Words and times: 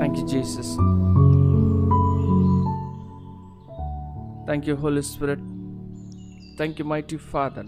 Thank 0.00 0.18
you, 0.18 0.26
Jesus. 0.26 0.68
Thank 4.46 4.66
you, 4.66 4.76
Holy 4.76 5.02
Spirit. 5.02 5.40
Thank 6.58 6.78
you, 6.78 6.84
mighty 6.84 7.16
Father. 7.16 7.64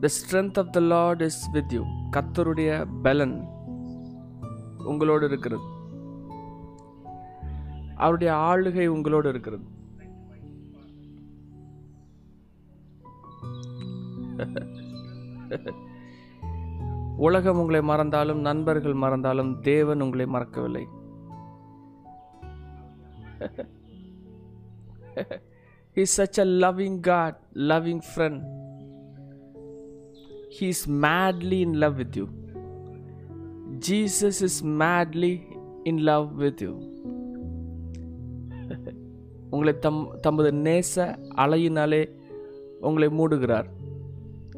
the 0.00 0.08
strength 0.08 0.58
of 0.58 0.72
the 0.72 0.80
Lord 0.92 1.22
is 1.22 1.38
with 1.54 1.72
you. 1.76 1.84
கத்தருடைய 2.16 2.68
பலன் 3.06 3.34
உங்களோடு 4.90 5.24
இருக்கிறது 5.26 5.64
அவருடைய 8.02 8.30
ஆளுகை 8.50 8.86
உங்களோடு 8.96 9.28
இருக்கிறது 9.28 9.66
உலகம் 17.26 17.58
உங்களை 17.58 17.80
மறந்தாலும் 17.82 18.40
நண்பர்கள் 18.40 18.96
மறந்தாலும் 19.04 19.52
தேவன் 19.60 20.00
உங்களை 20.00 20.26
மறக்கவில்லை 20.26 20.84
He's 25.96 26.12
such 26.12 26.38
a 26.38 26.44
loving 26.44 27.00
God, 27.00 27.34
loving 27.70 28.00
friend. 28.00 28.36
He's 30.50 30.86
madly 30.86 31.62
in 31.62 31.72
love 31.80 31.98
with 31.98 32.16
you. 32.16 32.26
Jesus 33.80 34.42
is 34.42 34.62
madly 34.82 35.32
in 35.84 36.04
love 36.04 36.28
with 36.36 36.60
you. 36.60 36.74
உங்களை 39.50 39.72
தம் 39.78 40.00
தமது 40.20 40.50
நேச 40.66 40.94
அலையினாலே 41.36 42.00
உங்களை 42.80 43.08
மூடுகிறார் 43.08 43.68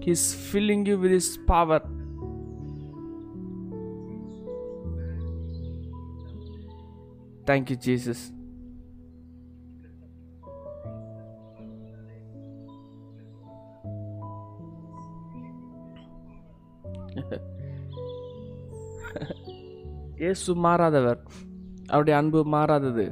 He's 0.00 0.34
filling 0.34 0.86
you 0.86 0.98
with 0.98 1.10
His 1.12 1.38
power. 1.46 1.80
Thank 7.46 7.70
you, 7.70 7.76
Jesus. 7.76 8.30
இயேசு 20.16 20.50
மாறாதவர் 20.64 21.20
அவருடைய 21.88 22.14
அன்பு 22.18 22.40
மாறாதது 22.54 23.04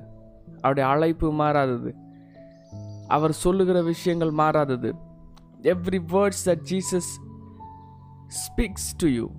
அவருடைய 0.62 0.86
அழைப்பு 0.88 1.28
மாறாதது 1.32 1.90
அவர் 3.06 3.34
சொல்லுகிற 3.44 3.78
விஷயங்கள் 3.82 4.32
மாறாதது 4.40 4.90
every 5.62 6.02
words 6.12 6.46
that 6.46 6.62
Jesus 6.62 7.20
speaks 8.26 8.96
to 8.96 9.08
you 9.08 9.30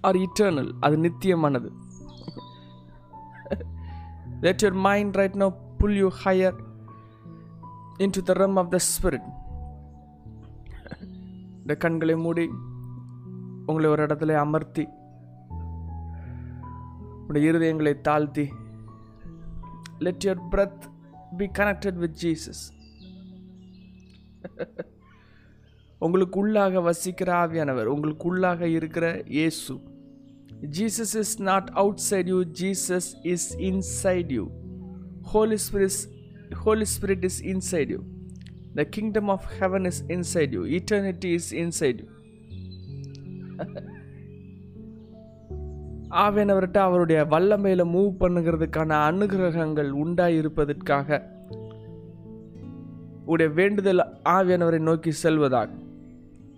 are 0.00 0.16
eternal 0.16 0.74
அது 0.80 0.96
நித்தியமானது. 0.96 1.70
Let 4.42 4.62
your 4.62 4.72
mind 4.72 5.16
right 5.16 5.34
now 5.34 5.56
pull 5.78 5.90
you 5.90 6.10
higher 6.10 6.54
into 7.98 8.20
the 8.20 8.34
realm 8.34 8.58
of 8.58 8.70
the 8.70 8.78
spirit. 8.78 9.20
இந்த 11.60 11.76
கண்களை 11.76 12.16
மூடி 12.16 12.50
உங்களை 13.66 13.90
ஒரு 13.90 14.06
இடத்துல 14.06 14.36
அமர்த்தி 14.36 14.86
உடைய 17.26 17.52
இருதயங்களை 17.52 18.00
தாழ்த்தி 18.00 18.52
let 19.98 20.24
your 20.24 20.50
breath 20.50 20.90
be 21.36 21.46
connected 21.46 21.94
with 21.94 22.24
Jesus 22.24 22.75
உங்களுக்குள்ளாக 26.00 26.80
வசிக்கிற 26.82 27.28
ஆவியானவர் 27.42 27.92
உங்களுக்குள்ளாக 27.92 28.62
இருக்கிற 28.70 29.06
இயேசு 29.28 29.74
Jesus 30.70 31.14
is 31.16 31.34
not 31.42 31.70
outside 32.08 32.28
you 32.28 32.40
Jesus 32.60 33.08
is 33.26 33.48
inside 33.70 34.32
you 34.32 34.44
holy 35.32 35.58
spirit 35.66 35.96
holy 36.64 36.86
spirit 36.96 37.24
is 37.24 37.40
inside 37.44 37.90
you 37.90 38.00
the 38.74 38.84
kingdom 38.90 39.28
of 39.28 39.46
heaven 39.60 39.86
is 39.86 40.02
inside 40.08 40.52
you 40.52 40.62
eternity 40.78 41.32
is 41.32 41.50
inside 41.54 42.00
you 42.00 42.08
ஆவியானவர்கிட்ட 46.24 46.78
அவருடைய 46.80 47.20
வல்லமையில் 47.24 47.90
move 47.92 48.12
பண்ணுகிறதுக்கான 48.20 48.98
அனுகிரகங்கள் 49.08 49.90
உண்டாயிருப்பதற்காக 50.02 51.08
உடைய 53.26 53.50
வேண்டுதல் 53.50 54.02
ஆவியானவரை 54.28 54.78
நோக்கி 54.78 55.12
செல்வதாக. 55.22 55.70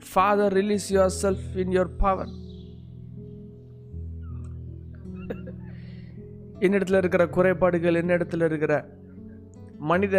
Father 0.09 0.53
release 0.53 0.89
yourself 1.23 1.57
in 1.57 1.73
your 1.73 1.93
power 1.97 2.33
என்னிடத்தில் 6.59 6.99
இருக்கிற 6.99 7.25
குறைபாடுகள் 7.29 7.95
என்னிடத்தில் 7.95 8.41
இருக்கிற 8.41 8.75
மனித 9.79 10.17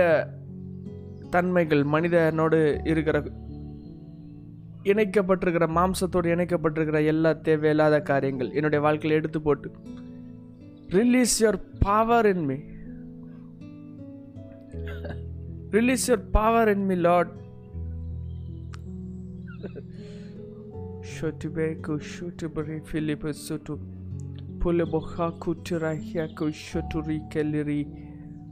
தன்மைகள் 1.29 1.83
மனிதனோடு 1.83 2.59
இருக்கிற 2.83 3.17
இணைக்கப்பட்டிருக்கிற 4.83 5.65
மாம்சத்தோடு 5.69 6.27
இணைக்கப்பட்டிருக்கிற 6.35 7.05
எல்லா 7.05 7.31
தேவையில்லாத 7.33 8.01
காரியங்கள் 8.01 8.51
என்னுடைய 8.51 8.81
வாழ்க்கையில் 8.81 9.17
எடுத்து 9.17 9.41
போட்டு 9.41 9.69
release 10.87 11.43
your 11.43 11.59
power 11.79 12.25
in 12.25 12.45
me 12.45 12.57
release 15.76 16.06
your 16.10 16.26
power 16.36 16.70
in 16.76 16.86
me 16.90 16.98
lord 17.06 17.32
Shotibeku 21.04 21.94
shotibri 22.02 22.84
Philippa 22.84 23.32
Soto 23.34 23.74
Puleboha 24.58 25.26
Kutira 25.38 25.90
Hiako 26.04 26.46
Shoturi 26.62 27.18
Keliri 27.30 27.80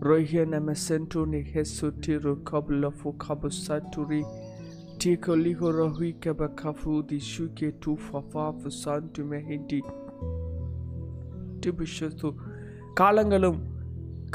Rohia 0.01 0.45
Mesentuni 0.61 1.41
Hesutiro 1.53 2.37
Kabla 2.43 2.91
Fukabu 2.93 3.51
Saturi 3.51 4.21
Tiko 4.99 5.35
Liho 5.45 5.73
Rohi 5.73 6.15
Kabakafu 6.17 7.07
Di 7.07 7.19
Shuke 7.21 7.81
Tu 7.81 7.97
Fafa 8.09 8.47
Fusantu 8.63 9.25
Mehindi 9.33 9.81
டிபிஷத்து 11.65 12.29
காலங்களும் 13.01 13.59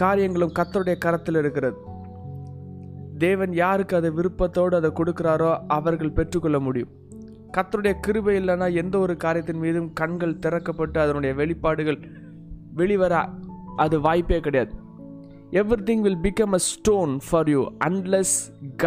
காரியங்களும் 0.01 0.53
கத்தருடைய 0.57 0.95
கரத்தில் 1.06 1.40
இருக்கிறது 1.41 1.78
தேவன் 3.25 3.53
யாருக்கு 3.62 3.94
அதை 3.99 4.10
விருப்பத்தோடு 4.19 4.75
அதை 4.78 4.91
கொடுக்குறாரோ 4.99 5.50
அவர்கள் 5.78 6.16
பெற்றுக்கொள்ள 6.19 6.59
முடியும். 6.66 6.93
கத்தருடைய 7.56 7.94
கிருபை 8.06 8.34
இல்லைன்னா 8.41 8.66
எந்த 8.83 8.94
ஒரு 8.99 9.15
காரியத்தின் 9.25 9.62
மீதும் 9.65 9.88
கண்கள் 10.00 10.41
திறக்கப்பட்டு 10.44 10.99
அதனுடைய 11.05 11.32
வெளிப்பாடுகள் 11.41 11.99
வெளிவர 12.81 13.15
அது 13.84 13.97
வாய்ப்பே 14.06 14.38
கிடையாது. 14.47 14.72
Everything 15.88 16.03
will 16.06 16.22
become 16.27 16.55
a 16.59 16.62
stone 16.71 17.12
for 17.27 17.49
you 17.49 17.62
unless 17.87 18.37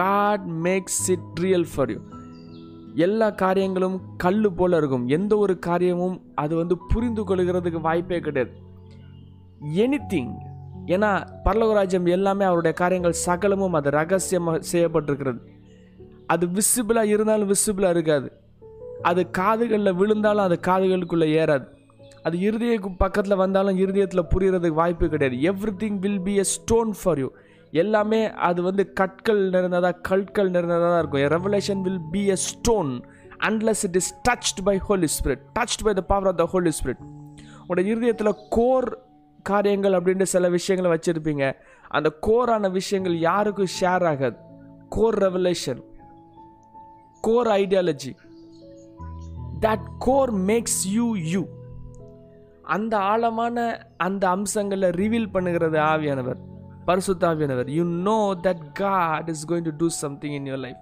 God 0.02 0.46
makes 0.66 1.04
it 1.16 1.40
real 1.44 1.68
for 1.74 1.92
you 1.94 2.00
எல்லா 3.06 3.28
காரியங்களும் 3.44 3.98
கல் 4.24 4.46
போல 4.60 4.78
இருக்கும். 4.82 5.06
எந்த 5.18 5.34
ஒரு 5.44 5.54
காரியமும் 5.68 6.18
அது 6.44 6.54
வந்து 6.56 6.76
புரிந்து 6.94 7.24
கொள்கிறதுக்கு 7.24 7.80
வாய்ப்பே 7.88 8.20
கிடையாது. 8.28 8.54
எனிதிங் 9.84 10.34
ஏன்னா 10.86 11.28
பரலோகராஜ்யம் 11.46 12.10
எல்லாமே 12.10 12.46
அவருடைய 12.46 12.78
காரியங்கள் 12.78 13.22
சகலமும் 13.26 13.74
அது 13.74 13.90
ரகசியமாக 13.90 14.62
செய்யப்பட்டிருக்கிறது. 14.72 15.40
அது 16.28 16.48
விசிபிளாக 16.48 17.04
இருந்தாலும் 17.04 17.54
விசிபிளாக 17.54 17.90
இருக்காது. 17.90 18.32
அது 19.02 19.30
காதுகளில் 19.30 19.94
விழுந்தாலும் 19.94 20.44
அது 20.44 20.60
காதுகளுக்குள்ளே 20.68 21.28
ஏறாது. 21.42 21.66
அது 22.24 22.40
இருதய 22.40 22.80
பக்கத்தில் 22.98 23.36
வந்தாலும் 23.36 23.78
இருதயத்தில் 23.78 24.30
புரியறதுக்கு 24.36 24.74
வாய்ப்பு 24.74 25.10
கிடையாது. 25.10 25.54
Everything 25.84 26.00
will 26.00 26.22
be 26.22 26.36
a 26.36 26.44
stone 26.44 26.96
for 27.04 27.20
you 27.20 27.32
எல்லாமே 27.72 28.34
அது 28.34 28.62
வந்து 28.64 28.94
கற்கள் 28.94 29.50
நிறந்ததாக 29.50 30.00
கற்கள் 30.02 30.50
நிறைந்ததாக 30.50 30.90
தான் 30.90 31.08
இருக்கும். 31.08 31.22
Revelation 31.22 31.82
will 31.82 32.02
be 32.12 32.26
a 32.26 32.36
stone 32.36 33.06
unless 33.40 33.84
it 33.84 33.96
is 33.96 34.16
touched 34.30 34.62
by 34.64 34.78
holy 34.78 35.08
spirit 35.18 35.40
touched 35.60 35.84
by 35.84 35.94
the 35.94 36.02
power 36.02 36.28
of 36.28 36.38
the 36.38 36.46
holy 36.46 36.72
spirit 36.84 37.04
உங்களோட 37.62 37.86
இருதயத்தில் 37.86 38.36
கோர் 38.50 39.05
காரியங்கள் 39.52 39.98
அப்படின்ட்டு 39.98 40.34
சில 40.36 40.50
விஷயங்களை 40.58 40.92
வச்சுருப்பீங்க. 40.96 41.46
அந்த 41.98 42.10
கோரான 42.28 42.70
விஷயங்கள் 42.80 43.18
யாருக்கும் 43.30 43.74
ஷேர் 43.80 44.06
ஆகாது. 44.12 44.38
Core 44.96 45.18
revelation 45.26 45.82
core 47.28 47.50
ideology 47.62 48.12
that 49.66 49.86
core 50.08 50.32
makes 50.50 50.82
you 50.96 51.08
you 51.34 51.42
அந்த 52.76 52.94
ஆழமான 53.12 53.66
அந்த 53.98 54.24
அம்சங்களை 54.30 54.90
ரிவீல் 55.02 55.34
பண்ணுகிறது 55.36 55.78
ஆவியானவர் 55.94 56.40
பரிசுத்த 56.86 57.28
ஆவியானவர் 57.30 57.70
you 57.78 57.84
know 58.10 58.20
that 58.44 58.64
God 58.74 59.30
is 59.34 59.46
going 59.50 59.68
to 59.70 59.74
do 59.78 59.88
something 60.04 60.36
in 60.38 60.48
your 60.50 60.64
life 60.66 60.82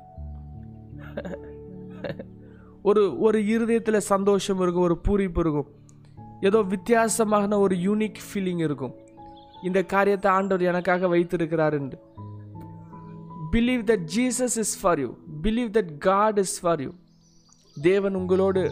ஒரு 2.89 3.01
ஒரு 3.25 3.39
இருதயத்தில் 3.45 4.07
சந்தோஷம் 4.13 4.61
இருக்கும் 4.61 4.83
ஒரு 4.83 4.97
பூரிப்பு 5.07 5.41
இருக்கும். 5.45 5.69
ஏதோ 6.47 6.59
வித்தியாசமான 6.61 7.59
ஒரு 7.59 7.75
யூனிக் 7.75 8.19
ஃபீலிங் 8.27 8.61
இருக்கும். 8.67 8.95
இந்த 9.63 9.79
காரியத்தை 9.83 10.31
ஆண்டவர் 10.31 10.65
எனக்காக 10.65 11.07
வைத்திருக்கிறார் 11.07 11.75
என்று. 11.79 11.97
Believe 13.51 13.83
that 13.89 14.05
Jesus 14.15 14.57
is 14.63 14.79
for 14.81 14.99
you 14.99 15.09
believe 15.43 15.71
that 15.77 15.97
God 15.97 16.37
is 16.37 16.59
for 16.61 16.81
you 16.81 16.91
தேவன் 17.81 18.15
உங்களோடு 18.15 18.63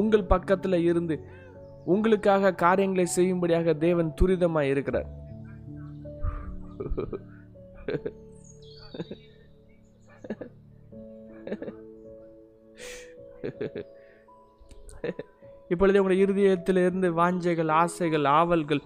உங்கள் 0.00 0.24
பக்கத்தில் 0.24 0.78
இருந்து 0.90 1.16
உங்களுக்காக 1.84 2.54
காரியங்களை 2.54 3.06
செய்யும்படியாக 3.06 3.74
தேவன் 3.86 4.14
துரிதமாக 4.20 4.70
இருக்கிறார். 4.74 5.08
இப்பொழுது 15.68 16.02
உங்களுடைய 16.02 16.26
இருதயத்திலிருந்து 16.26 17.08
வாஞ்சைகள் 17.14 17.70
ஆசைகள் 17.70 18.24
ஆவல்கள் 18.24 18.82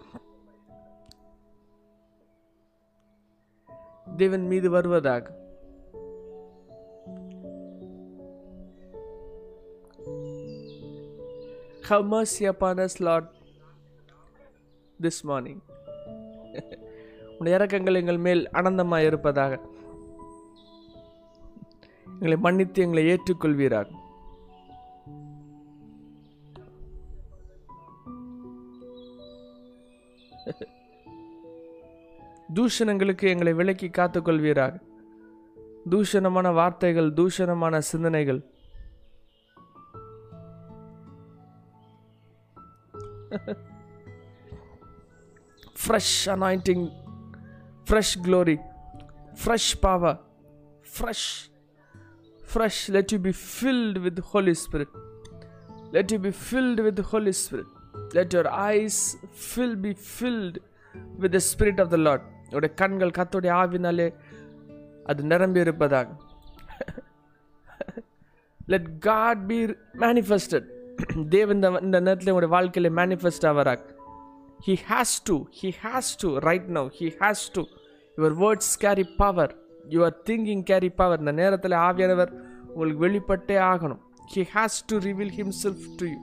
தேவன் 4.17 4.46
மீது 4.46 4.70
வருவதாக. 4.70 5.40
Have 11.88 12.05
mercy 12.06 12.40
upon 12.40 12.79
us, 12.79 12.94
Lord, 12.99 13.26
this 15.02 15.26
morning. 15.26 15.58
உடைய 17.38 17.58
இறக்கங்கள் 17.58 17.94
எங்கள் 17.94 18.19
மேல் 18.19 18.50
ஆனந்தமாக 18.50 19.02
இருப்பதாக 19.02 19.61
எங்களை 22.05 22.37
மன்னித்து 22.37 22.82
எங்களை 22.82 23.05
ஏற்றுக்கொள்வீராக. 23.06 24.00
தூஷணங்களுக்கு 32.54 33.26
எங்களை 33.32 33.52
விலக்கி 33.54 33.88
காத்துக்கொள்வீராக 33.99 34.75
தூஷணமான 35.90 36.49
வார்த்தைகள் 36.52 37.08
தூஷணமான 37.12 37.78
சிந்தனைகள் 37.90 38.40
fresh 45.82 46.16
anointing 46.34 46.84
fresh 47.87 48.16
glory 48.25 48.56
fresh 49.43 49.72
power 49.84 50.19
fresh 50.87 51.28
fresh 52.40 52.82
let 52.96 53.12
you 53.14 53.19
be 53.28 53.34
filled 53.46 53.99
with 53.99 54.20
holy 54.32 54.54
spirit 54.64 54.94
let 55.93 56.12
you 56.12 56.19
be 56.26 56.32
filled 56.44 56.82
with 56.88 57.00
holy 57.12 57.34
spirit 57.43 57.70
let 58.19 58.34
your 58.37 58.50
eyes 58.69 59.00
fill 59.46 59.78
be 59.87 59.94
filled 60.10 60.58
with 61.22 61.34
the 61.37 61.40
Spirit 61.50 61.78
of 61.84 61.90
the 61.90 61.99
Lord 62.06 62.26
உடைய 62.52 62.72
கண்கள் 62.75 63.16
கத்துடைய 63.19 63.52
ஆவினாலே 63.58 64.08
அது 65.06 65.22
நிரம்பி 65.25 65.60
இருப்பதாக 65.60 66.08
let 68.69 68.90
God 69.00 69.43
be 69.46 69.58
manifested 70.04 70.69
தேவ் 71.31 71.52
இந்த 71.54 71.69
இந்த 71.81 71.99
நேரத்தில் 72.00 72.32
உங்களுடைய 72.32 72.52
வாழ்க்கையில் 72.56 72.96
மேனிஃபெஸ்ட் 72.96 73.46
ஆகிறார் 73.50 73.82
he 74.66 74.75
has 74.90 75.14
to 75.28 75.37
he 75.60 75.70
has 75.82 76.10
to 76.22 76.28
right 76.49 76.69
now 76.70 76.88
he 76.99 77.08
has 77.20 77.44
to 77.52 77.62
your 78.19 78.37
words 78.43 78.75
carry 78.78 79.06
power 79.16 79.52
your 79.90 80.16
thinking 80.28 80.64
carry 80.64 80.90
power 80.93 81.20
இந்த 81.20 81.32
நேரத்தில் 81.32 81.76
ஆவியானவர் 81.82 82.32
உங்களுக்கு 82.66 83.00
வெளிப்பட்டே 83.06 83.56
ஆகணும் 83.72 84.02
he 84.34 84.44
has 84.54 84.76
to 84.87 84.99
reveal 85.08 85.34
himself 85.40 85.87
to 85.96 86.06
you 86.06 86.19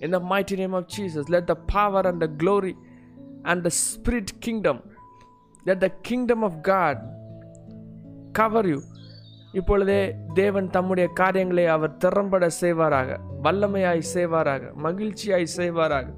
in 0.00 0.16
mighty 0.32 0.56
name 0.56 0.74
of 0.74 0.88
Jesus 0.96 1.28
let 1.28 1.48
the 1.48 1.56
power 1.74 2.06
and 2.06 2.22
the 2.24 2.28
glory 2.42 2.74
and 3.44 3.62
the 3.64 3.72
spirit 3.84 4.32
kingdom 4.38 4.80
let 5.66 5.80
the 5.80 5.88
kingdom 6.08 6.42
of 6.42 6.52
god 6.52 6.98
cover 8.38 8.64
you. 8.64 8.80
இப்பொழுதே 9.52 10.14
தேவன் 10.34 10.70
தம்முடைய 10.70 11.08
காரியங்களை 11.14 11.66
அவர் 11.66 11.96
திறம்பட 11.96 12.50
செய்வாராக. 12.60 13.16
வல்லமையாய் 13.42 14.02
செய்வாராக. 14.14 14.72
மகிழ்ச்சியாய் 14.82 15.46
செய்வாராக. 15.56 16.14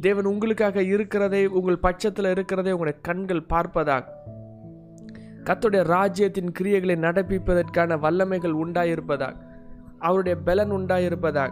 தேவன் 0.00 0.24
உங்களுக்காக 0.24 0.82
இருக்கிறதை 0.82 1.46
உங்கள் 1.46 1.78
பட்சத்தில் 1.78 2.24
இருக்கிறதை 2.24 2.72
உங்களுடைய 2.72 3.02
கண்கள் 3.02 3.46
பார்ப்பதாக. 3.48 4.04
கத்துடைய 5.44 5.82
ராஜ்யத்தின் 5.82 6.52
கிரியைகளை 6.58 6.96
நடப்பிப்பதற்கான 6.98 7.98
வல்லமைகள் 7.98 8.56
உண்டாயிருப்பதாக. 8.56 9.36
அவருடைய 9.98 10.38
பலன் 10.38 10.72
உண்டாயிருப்பதாக. 10.72 11.50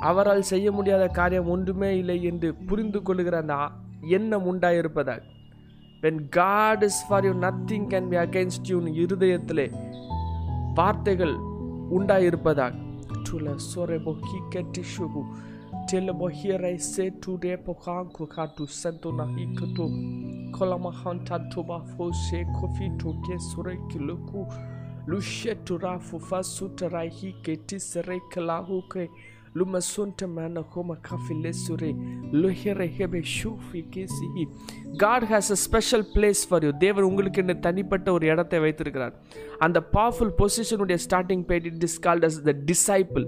அவரால் 0.00 0.42
செய்ய 0.42 0.72
முடியாத 0.72 1.06
காரியம் 1.06 1.48
ஒன்றுமே 1.48 1.98
இல்லை 1.98 2.22
என்று 2.22 2.54
புரிந்து 2.54 3.02
கொள்கிற 3.02 3.36
அந்த 3.36 3.56
எண்ணம் 4.00 4.54
உண்டாயிருப்பதாக. 4.54 5.20
when 6.03 6.21
God 6.39 6.83
is 6.89 7.01
for 7.07 7.25
you 7.29 7.33
nothing 7.45 7.87
can 7.93 8.09
be 8.13 8.19
against 8.25 8.69
you 8.73 8.79
இருதயத்திலே 9.05 9.67
வார்த்தைகள் 10.79 11.35
உண்டாயிருப்பதாக 11.97 12.71
டுல 13.27 13.49
சொரபோ 13.71 14.13
ஹி 14.29 14.39
கெட்டி 14.55 14.85
ஷுகு 14.93 15.23
Telebo 15.85 16.27
here 16.31 16.65
I 16.65 16.77
say 16.77 17.09
to 17.23 17.37
the 17.37 17.57
pokanku 17.57 18.27
katu 18.33 18.67
santo 18.69 19.11
na 19.11 19.25
hikutu 19.25 19.85
kolama 20.55 20.91
hanta 20.99 21.39
toba 21.53 21.77
fose 21.91 22.39
kofi 22.55 22.87
to 23.01 23.13
ke 23.25 23.35
sure 23.47 23.73
kiluku 23.89 24.45
lushe 25.07 25.55
turafu 25.65 26.19
fasutarai 26.29 27.09
hike 27.19 27.53
tisere 27.67 28.17
kalahu 28.33 28.79
ke 28.93 29.03
luma 29.55 29.81
sunta 29.81 30.29
mana 30.35 30.63
homa 30.75 30.95
kafile 31.07 31.51
sure 31.63 31.89
luhere 32.41 32.87
hebe 32.97 33.19
shufi 33.35 33.83
kesihi 33.95 34.47
God 35.02 35.26
has 35.30 35.50
a 35.54 35.58
special 35.66 36.04
place 36.14 36.42
for 36.48 36.64
you 36.66 36.70
தேவன் 36.84 37.06
உங்களுக்கு 37.08 37.40
என்று 37.42 37.56
தனிப்பட்ட 37.66 38.08
ஒரு 38.12 38.26
இடத்தை 38.32 38.58
வைத்திருக்கிறார். 38.64 39.14
அந்த 39.66 39.78
powerful 39.94 40.32
பொசிஷனுடைய 40.40 40.98
starting 41.04 41.44
pad 41.48 41.66
it 41.70 41.84
is 41.88 41.98
called 42.06 42.26
as 42.28 42.38
the 42.48 42.54
disciple 42.70 43.24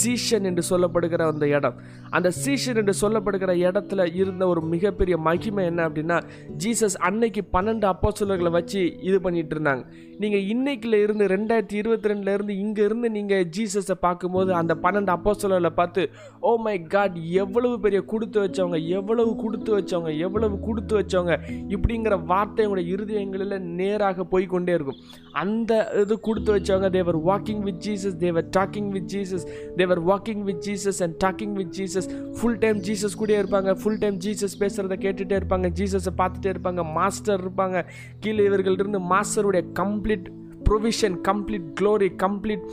சீஷன் 0.00 0.46
என்று 0.50 0.62
சொல்லப்படுகிற 0.70 1.22
அந்த 1.32 1.46
இடம். 1.56 1.76
அந்த 2.16 2.28
சீஷன் 2.42 2.78
என்று 2.82 2.94
சொல்லப்படுகிற 3.02 3.52
இடத்துல 3.68 4.06
இருந்த 4.20 4.46
ஒரு 4.52 4.62
மிகப்பெரிய 4.74 5.16
மகிமை 5.28 5.64
என்ன 5.70 5.80
அப்படின்னா 5.88 6.18
ஜீசஸ் 6.64 6.96
அன்னைக்கு 7.08 7.44
பன்னெண்டு 7.56 7.86
அப்போசலர்களை 7.92 8.52
வச்சு 8.58 8.82
இது 9.08 9.20
பண்ணிட்டு 9.20 9.54
இருந்தாங்க. 9.56 9.84
நீங்கள் 10.22 10.44
இன்னைக்குல 10.54 10.98
இருந்து 11.04 11.24
ரெண்டாயிரத்தி 11.34 11.76
இருபத்தி 11.82 12.10
ரெண்டுல 12.12 12.34
இருந்து 12.36 12.56
இங்கே 12.64 12.82
இருந்து 12.88 13.08
நீங்கள் 13.10 13.46
ஜீசஸை 13.56 13.96
பார்க்கும்போது 14.06 14.54
அந்த 14.54 14.74
பன்னெண்டு 14.84 15.12
அப்போஸ்தலர்களை 15.16 15.72
பார்த்து 15.80 16.02
ஓ 16.40 16.56
மை 16.66 16.76
காட் 16.94 17.16
எவ்வளவு 17.44 17.76
பெரிய 17.86 18.00
கொடுத்து 18.12 18.38
வச்சவங்க 18.44 18.80
எவ்வளவு 18.98 19.36
கொடுத்து 19.44 19.72
வச்சவங்க 19.78 20.12
எவ்வளவு 20.26 20.58
கொடுத்து 20.58 20.94
வச்சவங்க 21.04 21.36
இப்படிங்கிற 21.74 22.24
வார்த்தை 22.24 22.66
உங்களுடைய 22.66 22.96
இருதயங்களில் 22.96 23.58
நேராக 23.80 24.24
போய் 24.24 24.46
கொண்டே 24.46 24.72
இருக்கும். 24.72 25.00
அந்த 25.42 25.72
இது 26.00 26.14
கொடுத்து 26.20 26.50
வச்சவங்க 26.56 26.88
they are 26.90 27.18
walking 27.28 27.62
with 27.68 27.80
Jesus 27.86 28.18
they are 28.18 28.46
talking 28.56 28.90
with 28.96 29.08
Jesus 29.14 29.46
they are 29.76 30.00
walking 30.10 30.42
with 30.48 30.62
Jesus 30.68 31.00
and 31.06 31.16
talking 31.24 31.54
with 31.60 31.72
Jesus 31.78 32.08
full 32.38 32.58
time 32.58 32.78
Jesus 32.88 33.16
கூட 33.22 33.32
இருப்பாங்க 33.42 33.72
ஃபுல் 33.80 33.98
டைம் 33.98 34.18
ஜீசஸ் 34.26 34.56
பேசுகிறத 34.60 34.96
கேட்டுகிட்டே 35.04 35.38
இருப்பாங்க 35.40 35.70
ஜீசஸை 35.80 36.14
பார்த்துட்டே 36.20 36.52
இருப்பாங்க 36.54 36.84
மாஸ்டர் 36.98 37.42
இருப்பாங்க. 37.46 37.84
கீழே 38.20 38.44
இவர்கள் 38.44 38.74
இருந்து 38.74 39.00
மாஸ்டருடைய 39.12 39.64
complete 39.80 40.28
provision 40.68 41.16
complete 41.28 41.66
glory 41.80 42.10
complete 42.24 42.66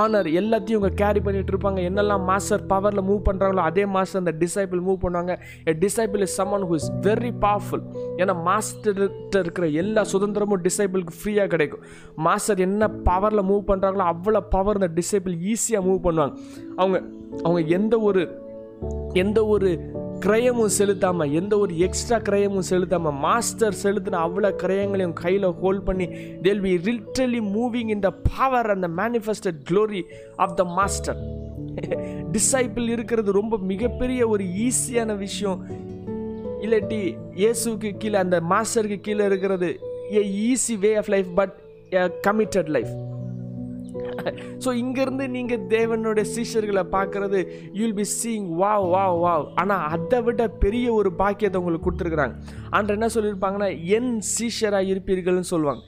honour 0.00 0.28
எல்லாத்தையும் 0.40 0.78
இவங்க 0.78 0.90
கேரி 1.02 1.20
பண்ணிகிட்டு 1.24 1.52
இருப்பாங்க. 1.54 1.80
என்னெல்லாம் 1.88 2.24
மாஸ்டர் 2.30 2.66
பவரில் 2.66 3.06
மூவ் 3.08 3.20
பண்ணுறாங்களோ 3.28 3.62
அதே 3.70 3.86
மாஸ்டர் 3.86 4.22
அந்த 4.24 4.34
டிசைபிள் 4.44 4.80
மூவ் 4.86 5.00
பண்ணுவாங்க. 5.04 5.34
A 5.64 5.74
disciple 5.84 6.22
is 6.26 6.36
someone 6.40 6.66
who 6.70 6.74
is 6.80 6.90
very 7.06 7.32
powerful 7.46 7.84
ஏன்னா 8.16 8.36
மாஸ்டர்கிட்ட 8.48 9.38
இருக்கிற 9.38 9.66
எல்லா 9.82 10.04
சுதந்திரமும் 10.12 10.62
டிசைபிளுக்கு 10.68 11.16
ஃப்ரீயாக 11.20 11.46
கிடைக்கும். 11.46 11.82
மாஸ்டர் 12.16 12.58
என்ன 12.58 12.88
பவரில் 12.88 13.48
மூவ் 13.50 13.64
பண்ணுறாங்களோ 13.70 14.06
அவ்வளோ 14.14 14.42
பவர் 14.50 14.80
இந்த 14.80 14.90
டிசைபிள் 15.00 15.36
ஈஸியாக 15.52 15.86
மூவ் 15.88 16.00
பண்ணுவாங்க. 16.08 16.34
அவங்க 16.76 17.00
அவங்க 17.42 17.60
எந்த 17.60 18.00
ஒரு 18.00 18.22
எந்த 19.12 19.46
ஒரு 19.46 19.70
கிரயமும் 20.26 20.66
செலுத்தாமல் 20.66 21.32
எந்த 21.32 21.58
ஒரு 21.58 21.78
எக்ஸ்ட்ரா 21.78 22.16
கிரயமும் 22.18 22.58
செலுத்தாமல் 22.58 23.12
மாஸ்டர் 23.12 23.74
செலுத்தின 23.82 24.20
அவ்வளோ 24.20 24.50
கிரயங்களையும் 24.62 25.12
கையில் 25.12 25.52
ஹோல்ட் 25.52 25.84
பண்ணி 25.84 26.08
they'll 26.42 26.60
be 26.60 26.76
literally 26.76 27.40
moving 27.54 27.88
in 27.88 28.00
the 28.00 28.10
power 28.10 28.70
and 28.70 28.84
manifested 28.84 29.60
glory 29.70 30.02
of 30.36 30.56
the 30.56 30.64
master 30.64 31.16
disciple 32.32 32.88
இருக்கிறது 32.88 33.32
ரொம்ப 33.32 33.58
மிகப்பெரிய 33.58 34.28
ஒரு 34.28 34.44
ஈஸியான 34.44 35.16
விஷயம். 35.16 35.66
இல்லாட்டி 36.60 37.16
இயேசுக்கு 37.36 37.96
கீழே 37.96 38.14
அந்த 38.14 38.40
மாஸ்டருக்கு 38.40 39.00
கீழே 39.00 39.24
இருக்கிறது 39.24 39.80
a 40.12 40.54
easy 40.54 40.78
way 40.78 40.94
of 40.94 41.08
life 41.08 41.26
but 41.34 41.54
a 41.94 41.98
committed 41.98 42.66
life 42.66 42.88
so 44.64 44.70
இங்கேருந்து 44.82 45.24
நீங்கள் 45.28 45.64
தேவனுடைய 45.74 46.24
சீஷர்களை 46.34 46.84
பார்க்குறது 46.96 47.38
you'll 47.78 47.96
be 48.00 48.06
seeing 48.20 48.46
wow 48.62 48.86
wow 48.94 49.16
wow 49.24 49.46
ஆனால் 49.54 49.84
அதை 49.94 50.20
விட 50.26 50.48
பெரிய 50.64 50.86
ஒரு 50.92 51.12
பாக்கியத்தை 51.22 51.60
உங்களுக்கு 51.60 51.86
கொடுத்துருக்குறாங்க. 51.86 52.36
அன்று 52.70 52.96
என்ன 52.98 53.08
சொல்லியிருப்பாங்கன்னா 53.14 53.70
என் 53.98 54.12
சீஷராக 54.36 54.90
இருப்பீர்கள்னு 54.92 55.52
சொல்லுவாங்க. 55.54 55.82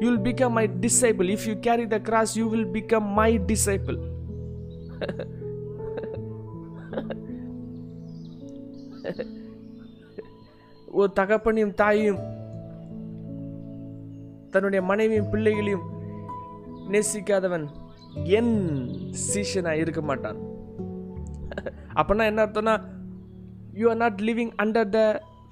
You 0.00 0.06
will 0.10 0.24
become 0.30 0.54
my 0.58 0.66
disciple 0.84 1.28
if 1.34 1.46
you 1.50 1.54
carry 1.68 1.86
the 1.94 1.98
cross 2.08 2.34
you 2.38 2.46
will 2.54 2.70
become 2.76 3.08
my 3.20 3.30
disciple 3.50 3.98
ஒரு 10.98 11.10
தகப்பனையும் 11.20 11.74
தாயும் 11.74 12.20
தன்னுடைய 14.52 14.80
மனைவியும் 14.90 15.30
பிள்ளைகளையும் 15.30 15.84
நேசிக்காதவன் 16.92 17.66
என் 18.38 18.54
சீஷனாக 19.28 19.82
இருக்க 19.82 20.00
மாட்டான் 20.02 20.38
அப்படின்னா 21.96 22.26
என்ன 22.30 22.42
அர்த்தம்னா 22.44 22.74
you 23.74 23.86
are 23.90 24.00
not 24.04 24.20
living 24.20 24.52
under 24.64 24.90
the 24.90 25.00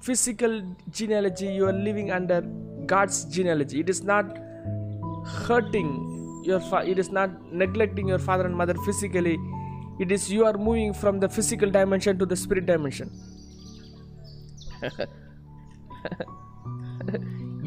physical 0.05 0.57
genealogy 0.99 1.47
you 1.57 1.63
are 1.65 1.79
living 1.87 2.11
under 2.17 2.45
God's 2.85 3.21
genealogy 3.35 3.77
it 3.83 3.91
is 3.95 4.03
not 4.05 4.31
hurting 5.43 5.93
your 6.47 6.65
fa 6.69 6.79
it 6.91 7.01
is 7.03 7.13
not 7.19 7.35
neglecting 7.63 8.09
your 8.11 8.25
father 8.27 8.49
and 8.49 8.59
mother 8.61 8.81
physically 8.85 9.35
it 9.97 10.13
is 10.17 10.27
you 10.35 10.41
are 10.45 10.59
moving 10.67 10.95
from 11.01 11.19
the 11.19 11.29
physical 11.35 11.73
dimension 11.77 12.19
to 12.21 12.27
the 12.33 12.37
spirit 12.43 12.69
dimension 12.71 13.11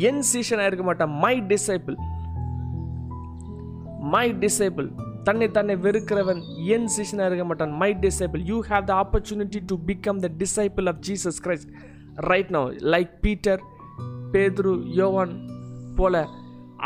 என் 0.08 0.23
சீஷனாக 0.30 0.68
இருக்க 0.70 0.85
மாட்டான் 0.85 1.12
my 1.20 1.35
disciple 1.49 1.96
my 4.12 4.26
disciple 4.42 4.88
தன்னை 5.26 5.46
தன்னை 5.50 5.75
வெறுக்கிறவன். 5.84 6.40
என் 6.75 6.88
சீஷனாக 6.94 7.28
இருக்க 7.30 7.44
மாட்டான். 7.44 7.72
My 7.80 7.90
disciple 8.04 8.42
you 8.50 8.58
have 8.70 8.84
the 8.90 8.94
opportunity 9.02 9.60
to 9.70 9.76
become 9.90 10.20
the 10.25 10.30
disciple 10.42 10.88
of 10.92 11.00
Jesus 11.08 11.38
Christ 11.46 11.70
right 12.30 12.50
no 12.50 12.62
like 12.94 13.12
Peter 13.25 13.62
பேதுரு 14.32 14.75
யோவான் 15.00 15.34
போல 15.96 16.25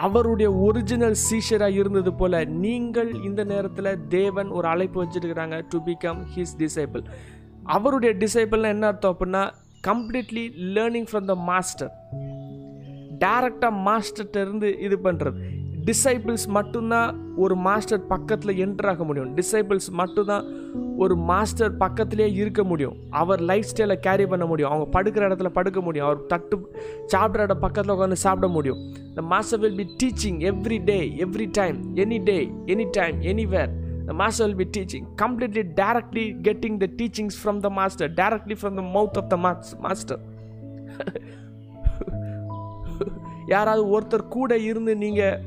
அவருடைய 0.04 0.48
ஒரிஜினல் 0.66 1.16
சீஷராக 1.28 1.78
இருந்தது 1.80 2.10
போல 2.14 2.44
நீங்கள் 2.44 3.10
இந்த 3.22 3.44
நேரத்தில் 3.44 3.90
தேவன் 4.08 4.50
ஒரு 4.50 4.68
அழைப்பு 4.68 4.98
வச்சிருக்கிறாங்க 5.02 5.56
டு 5.70 5.78
பிகம் 5.88 6.20
ஹிஸ் 6.34 6.56
டிசைபிள் 6.62 7.04
அவருடைய 7.66 8.12
டிசைபிள்னா 8.24 8.68
என்ன 8.68 8.86
அர்த்தம் 8.86 9.12
அப்படின்னா 9.14 9.42
completely 9.88 10.44
learning 10.76 11.08
from 11.10 11.26
the 11.32 11.36
master 11.50 11.92
டேரக்டாக 13.24 13.74
மாஸ்டர்கிட்ட 13.88 14.38
இருந்து 14.40 14.68
இது 14.80 14.98
பண்ணுறது 15.02 15.40
டிசைபிள்ஸ் 15.84 16.46
மட்டும்தான் 16.46 17.36
ஒரு 17.36 17.56
மாஸ்டர் 17.56 18.06
பக்கத்தில் 18.06 18.68
என்டர் 18.68 18.86
ஆக 18.86 19.04
முடியும். 19.04 19.36
டிசைபிள்ஸ் 19.36 19.90
மட்டும்தான் 19.90 20.44
ஒரு 20.96 21.16
மாஸ்டர் 21.16 21.76
பக்கத்திலே 21.76 22.32
இருக்க 22.32 22.64
முடியும். 22.64 22.96
அவர் 23.10 23.40
லைஃப் 23.40 23.64
ஸ்டைலை 23.76 23.94
கேரி 23.94 24.26
பண்ண 24.26 24.46
முடியும். 24.46 24.70
அவங்க 24.70 25.02
படுக்கிற 25.02 25.06
இடத்துல 25.06 25.48
படுக்க 25.48 25.80
முடியும். 25.80 26.06
அவர் 26.06 26.26
தட்டு 26.26 26.76
சாப்பிட்ற 27.16 27.38
இடம் 27.38 27.58
பக்கத்தில் 27.58 27.94
உட்காந்து 27.94 28.12
சாப்பிட 28.12 28.48
முடியும். 28.48 28.94
The 29.14 29.22
master 29.22 29.58
will 29.58 29.74
be 29.74 29.96
teaching 29.96 30.28
every 30.28 30.84
day 30.84 31.14
every 31.16 31.48
time 31.52 31.96
any 31.96 32.22
day 32.22 32.52
any 32.66 32.86
time 32.90 33.22
anywhere 33.22 33.78
The 34.06 34.16
master 34.16 34.38
will 34.38 34.52
be 34.52 34.70
teaching, 34.76 35.06
completely 35.22 35.64
directly 35.76 36.42
getting 36.42 36.80
the 36.80 36.86
teachings 36.86 37.30
from 37.44 37.62
the 37.62 37.68
master, 37.68 37.98
directly 37.98 38.56
from 38.62 38.76
the 38.76 38.82
mouth 38.82 39.16
of 39.16 39.30
the 39.30 39.36
mas- 39.36 39.82
master. 39.82 40.16
யாராவது 43.46 44.00
ஒருத்தர் 44.00 44.28
கூட 44.28 44.58
இருந்து 44.58 44.96
நீங்கள் 44.96 45.40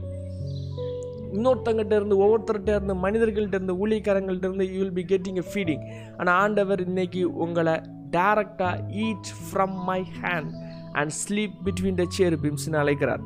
இன்னொருத்தங்கிட்ட 1.35 1.93
இருந்து 1.99 2.17
ஒவ்வொருத்தர்கிட்ட 2.23 2.73
இருந்து 2.77 2.95
மனிதர்கள்ட்ட 3.05 3.57
இருந்து 3.59 3.75
ஊழியக்காரங்கள்ட்ட 3.83 4.47
இருந்து 4.49 4.67
you 4.73 4.79
will 4.83 4.97
be 5.01 5.05
getting 5.13 5.39
a 5.43 5.45
feeding 5.51 5.83
ஆனால் 6.19 6.35
ஆண்டவர் 6.43 6.81
இன்னைக்கு 6.87 7.23
உங்களை 7.45 7.75
டைரக்டாக 8.17 8.75
eat 9.05 9.29
from 9.43 9.75
my 9.89 9.99
hand 10.21 10.51
and 10.99 11.13
sleep 11.21 11.55
between 11.67 11.99
the 12.01 12.05
cherubims 12.43 12.81
அழைக்கிறார். 12.83 13.23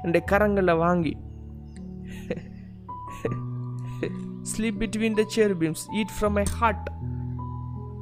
என்னுடைய 0.00 0.24
கரங்களில் 0.32 0.80
வாங்கி. 0.86 1.14
Sleep 4.52 4.78
between 4.82 5.18
the 5.20 5.22
cherubims 5.60 5.84
eat 6.00 6.14
from 6.16 6.34
my 6.38 6.44
heart 6.58 6.88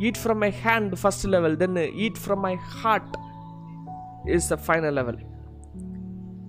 eat 0.07 0.21
from 0.23 0.41
my 0.45 0.51
hand 0.65 0.95
first 1.03 1.27
level 1.35 1.55
then 1.61 1.77
eat 2.05 2.19
from 2.23 2.43
my 2.47 2.55
heart 2.81 3.13
is 4.37 4.49
the 4.53 4.57
final 4.67 4.97
level 5.01 5.21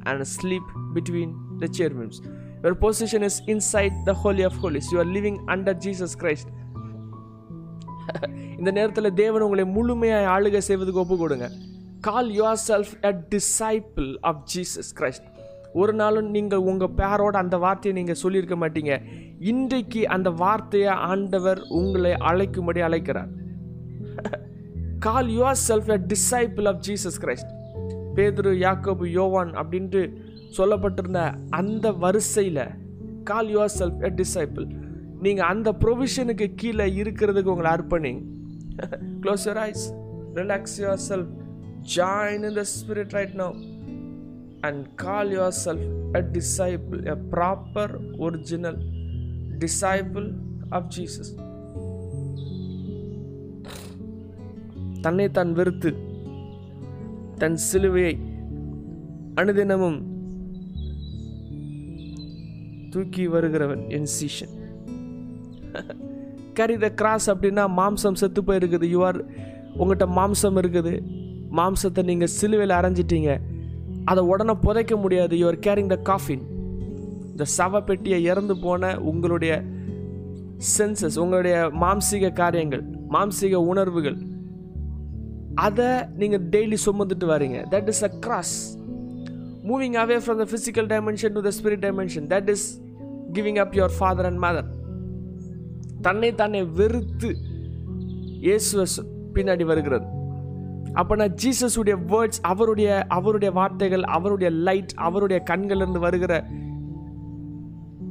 and 0.09 0.25
sleep 0.35 0.69
between 0.95 1.33
the 1.61 1.67
cherubims 1.77 2.17
your 2.63 2.75
position 2.81 3.21
is 3.21 3.35
inside 3.45 3.91
the 4.05 4.13
holy 4.13 4.43
of 4.43 4.51
holies. 4.61 4.91
You 4.91 4.97
are 4.97 5.11
living 5.13 5.37
under 5.47 5.73
jesus 5.73 6.17
christ. 6.19 6.47
இந்த 8.57 8.71
நேரத்தில் 8.71 9.13
தேவன் 9.13 9.41
உங்களை 9.41 9.65
முழுமையாக 9.65 10.39
ஆளுகை 10.39 10.61
செய்வதுக்கு 10.67 10.91
ஒப்பு 10.91 11.17
கொடுங்க. 11.17 11.51
Call 12.01 12.29
yourself 12.67 13.05
a 13.05 13.25
disciple 13.29 14.17
of 14.21 14.43
Jesus 14.55 14.99
Christ 14.99 15.31
ஒரு 15.73 15.93
நாளும் 15.93 16.29
நீங்கள் 16.29 16.59
உங்கள் 16.59 16.93
பேரோட 16.97 17.29
அந்த 17.29 17.57
வார்த்தையை 17.57 18.03
நீங்கள் 18.03 18.21
சொல்லியிருக்க 18.21 18.69
மாட்டீங்க. 18.69 19.01
இன்றைக்கு 19.39 20.07
அந்த 20.07 20.29
வார்த்தையை 20.29 20.89
ஆண்டவர் 20.89 21.61
உங்களை 21.69 22.11
அழைக்கும்படி 22.11 22.79
அழைக்கிறார். 22.79 23.29
Call 24.99 25.27
yourself 25.67 25.89
a 25.89 26.05
disciple 26.07 26.67
of 26.67 26.79
Jesus 26.87 27.21
Christ 27.21 27.61
பேதுரு 28.15 28.51
யாக்கோபு 28.57 29.05
யோவான் 29.05 29.51
அப்படின்ட்டு 29.51 30.15
சொல்லப்பட்டிருந்த 30.57 31.33
அந்த 31.49 31.91
வரிசையில் 31.91 32.71
call 33.23 33.47
your 33.47 33.73
self 33.79 33.99
a 34.01 34.09
disciple 34.09 34.67
நீங்கள் 35.19 35.45
அந்த 35.45 35.71
ப்ரொவிஷனுக்கு 35.71 36.55
கீழே 36.55 36.87
இருக்கிறதுக்கு 36.87 37.49
உங்களை 37.49 37.71
அர்ப்பணிங் 37.71 38.21
close 39.21 39.47
your 39.47 39.57
eyes 39.57 39.93
relax 40.33 40.81
yourself 41.09 41.29
join 41.95 42.43
in 42.43 42.53
the 42.53 42.63
spirit 42.79 43.09
right 43.09 43.33
no 43.33 43.53
call 44.95 45.29
yourself 45.65 46.01
a 46.13 46.21
disciple, 46.31 47.05
a 47.05 47.15
proper 47.31 48.17
original 48.17 48.77
disciple 49.57 50.33
of 50.69 50.87
Jesus 50.97 51.35
தன்னை 55.01 55.31
தான் 55.31 55.53
வெறுத்து 55.53 55.93
தன் 57.35 57.57
சிலுவையை 57.73 58.19
அனுதினமும் 59.35 60.12
தூக்கி 62.93 63.23
வருகிறவன் 63.35 63.83
என் 63.97 64.09
சீஷன். 64.17 64.53
கேரி 66.57 66.75
த 66.85 66.89
கிராஸ் 67.01 67.27
அப்படின்னா 67.33 67.63
மாம்சம் 67.79 68.19
செத்து 68.21 68.41
போயிருக்குது. 68.47 68.87
யூ 68.93 68.99
உங்கள்கிட்ட 69.81 70.07
மாம்சம் 70.19 70.57
இருக்குது. 70.61 70.93
மாம்சத்தை 71.59 72.01
நீங்கள் 72.09 72.33
சிலுவையில் 72.39 72.77
அரைஞ்சிட்டீங்க. 72.79 73.31
அதை 74.11 74.21
உடனே 74.31 74.53
புதைக்க 74.65 74.93
முடியாது. 75.03 75.33
யுவர் 75.43 75.57
கேரிங் 75.65 75.91
த 75.93 75.97
காஃபின் 76.09 76.43
இந்த 77.31 77.45
சவப்பெட்டியை 77.57 78.19
இறந்து 78.31 78.55
போன 78.65 78.91
உங்களுடைய 79.11 79.53
சென்சஸ் 80.75 81.17
உங்களுடைய 81.23 81.55
மாம்சீக 81.83 82.31
காரியங்கள் 82.41 82.83
மாம்சீக 83.15 83.55
உணர்வுகள் 83.71 84.17
அதை 85.65 85.89
நீங்கள் 86.19 86.45
டெய்லி 86.53 86.77
சுமந்துட்டு 86.85 87.25
வரீங்க. 87.33 87.57
That 87.73 87.89
is 87.93 88.03
a 88.09 88.11
cross 88.25 88.55
moving 89.69 89.97
away 90.03 90.17
from 90.23 90.39
the 90.43 90.45
physical 90.51 90.87
dimension 90.93 91.35
to 91.37 91.41
the 91.47 91.51
spirit 91.57 91.83
dimension 91.87 92.27
that 92.33 92.49
is 92.55 92.67
giving 93.33 93.59
up 93.59 93.73
your 93.73 93.95
father 93.99 94.25
and 94.25 94.43
mother 94.43 94.65
தன்னை 96.01 96.35
தன்னை 96.35 96.63
வெறுத்து 96.63 97.35
இயேசுவஸ் 98.41 98.97
பின்னாடி 99.33 99.65
வருகிறது. 99.65 100.05
அப்போனா 100.93 101.25
ஜீசஸுடைய 101.25 101.95
வேர்ட்ஸ் 102.07 102.39
அவருடைய 102.41 103.05
அவருடைய 103.07 103.53
வார்த்தைகள் 103.53 104.03
அவருடைய 104.03 104.51
லைட் 104.51 104.93
அவருடைய 104.95 105.43
கண்களிலிருந்து 105.43 105.99
வருகிற 105.99 106.45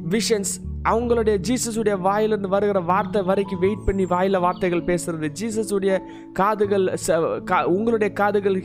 விஷன்ஸ் 0.08 0.54
அவங்களுடைய 0.90 1.36
ஜீசஸுடைய 1.48 2.00
வாயிலிருந்து 2.00 2.48
வருகிற 2.48 2.80
வார்த்தை 2.80 3.22
வரைக்கும் 3.22 3.60
வெயிட் 3.60 3.84
பண்ணி 3.86 4.04
வாயில் 4.04 4.38
வார்த்தைகள் 4.38 4.88
பேசுறது. 4.90 5.26
ஜீசஸுடைய 5.40 5.92
காதுகள் 6.32 6.86
உங்களுடைய 7.66 8.12
காதுகள் 8.12 8.56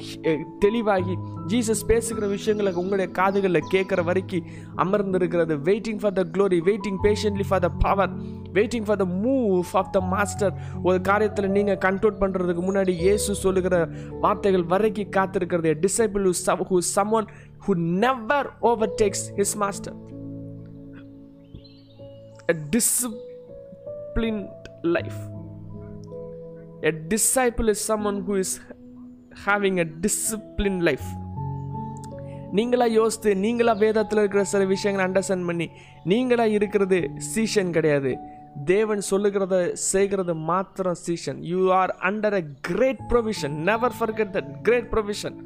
தெளிவாகி 0.60 1.16
ஜீசஸ் 1.48 1.84
பேசுகிற 1.88 2.28
விஷயங்களை 2.28 2.74
உங்களுடைய 2.74 3.12
காதுகளில் 3.12 3.70
கேட்குற 3.74 4.04
வரைக்கும் 4.04 4.48
அமர்ந்து 4.76 5.18
இருக்கிறது 5.18 5.58
waiting 5.58 6.00
for 6.02 6.14
the 6.14 6.26
glory 6.38 6.60
waiting 6.70 7.00
patiently 7.06 7.46
for 7.50 7.64
the 7.66 7.70
power 7.86 8.12
waiting 8.54 8.88
for 8.88 9.02
the 9.04 9.06
move 9.06 9.68
of 9.74 9.92
the 9.92 10.02
master 10.16 10.54
ஒரு 10.84 10.98
காரியத்தில் 11.10 11.48
நீங்கள் 11.48 11.78
கண்ட்ரோல் 11.78 12.20
பண்ணுறதுக்கு 12.20 12.66
முன்னாடி 12.70 12.96
இயேசு 13.06 13.36
சொல்லுகிற 13.36 13.90
வார்த்தைகள் 14.22 14.64
வரைக்கும் 14.64 15.14
காத்திருக்கிறது. 15.18 15.74
Disciple 15.86 16.28
who 16.72 16.78
someone 17.12 17.26
who 17.68 17.76
never 18.06 18.50
overtakes 19.02 19.26
his 19.36 19.58
master 19.58 19.98
a 22.51 22.56
disciplined 22.75 24.48
life. 24.84 25.18
A 26.89 26.94
disciple 27.13 27.68
is 27.74 27.80
someone 27.89 28.24
who 28.25 28.36
is 28.44 28.51
having 29.46 29.80
a 29.80 29.88
disciplined 30.06 30.82
life. 30.89 31.08
நீங்களா 32.51 32.86
யோசித்து 32.86 33.36
நீங்களா 33.36 33.74
வேதத்தில் 33.74 34.18
இருக்கிற 34.18 34.44
சில 34.44 34.66
விஷயங்களை 34.66 35.04
அண்டர்ஸ்டாண்ட் 35.08 35.46
பண்ணி 35.46 35.70
நீங்களா 36.04 36.46
இருக்கிறது 36.46 37.10
சீஷன் 37.36 37.70
கிடையாது. 37.70 38.18
தேவன் 38.66 39.01
சொல்லுகிறத 39.12 39.74
செய்கிறது 39.74 40.36
மாத்திரம் 40.36 40.98
சீஷன். 41.08 41.39
You 41.51 41.72
are 41.72 41.96
under 42.01 42.34
a 42.34 42.44
great 42.62 43.04
provision 43.10 43.58
never 43.70 43.98
forget 44.00 44.34
that 44.38 44.62
great 44.62 44.89
provision 44.94 45.38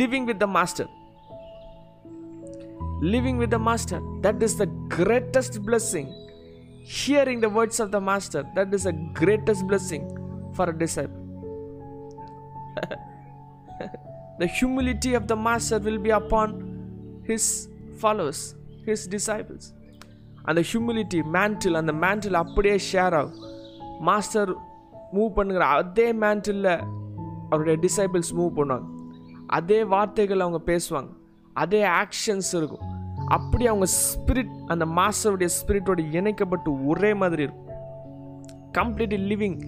living 0.00 0.24
with 0.24 0.38
the 0.38 0.46
master 0.46 0.90
living 3.04 3.36
with 3.36 3.50
the 3.50 3.58
master 3.58 4.02
that 4.20 4.42
is 4.42 4.56
the 4.56 4.66
greatest 4.96 5.58
blessing 5.66 6.10
hearing 6.96 7.40
the 7.40 7.48
words 7.48 7.80
of 7.80 7.90
the 7.90 8.00
master 8.00 8.44
that 8.56 8.74
is 8.74 8.86
the 8.88 8.92
greatest 9.20 9.66
blessing 9.68 10.06
for 10.56 10.68
a 10.68 10.76
disciple 10.76 11.16
the 14.38 14.46
humility 14.58 15.12
of 15.14 15.26
the 15.26 15.36
master 15.36 15.82
will 15.82 16.00
be 16.00 16.10
upon 16.10 16.52
his 17.28 17.50
followers 18.02 18.44
his 18.84 19.06
disciples 19.08 19.68
அந்த 20.42 20.60
humility 20.60 21.20
mantle 21.34 21.74
அந்த 21.74 21.92
mantle 21.92 22.34
அப்படியே 22.34 22.76
share 22.92 23.14
ஆகும் 23.14 23.40
master 24.00 24.50
move 25.12 25.30
பண்ணுகிற 25.34 25.64
அதே 25.74 26.12
மேண்டிலில் 26.12 26.72
அவருடைய 27.50 27.76
disciples 27.80 28.32
move 28.34 28.56
பண்ணுவாங்க 28.58 28.86
அதே 29.46 29.84
வார்த்தைகள் 29.84 30.40
அவங்க 30.40 30.60
பேசுவாங்க 30.66 31.10
அதே 31.64 31.82
ஆக்ஷன்ஸ் 32.02 32.50
இருக்கும். 32.58 32.84
அப்படி 33.36 33.64
அவங்க 33.70 33.86
ஸ்பிரிட் 34.00 34.52
அந்த 34.72 34.84
மாஸ்டருடைய 34.98 35.48
ஸ்பிரிட்டோட 35.58 36.00
இணைக்கப்பட்டு 36.18 36.70
ஒரே 36.90 37.10
மாதிரி 37.22 37.42
இருக்கும். 37.46 37.66
Completely 38.78 39.20
living 39.32 39.58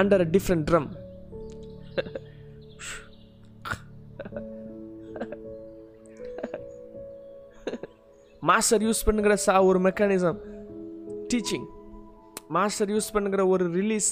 under 0.00 0.24
a 0.26 0.30
different 0.36 0.66
drum 0.70 0.88
master 8.42 8.82
use 8.86 9.04
பண்ணுங்கிற 9.06 9.34
சா 9.46 9.54
ஒரு 9.70 9.78
மெக்கானிசம் 9.86 10.38
டீச்சிங் 11.32 11.66
மாஸ்டர் 12.56 12.90
யூஸ் 12.94 13.10
பண்ணுங்கிற 13.14 13.42
ஒரு 13.54 13.64
release 13.78 14.08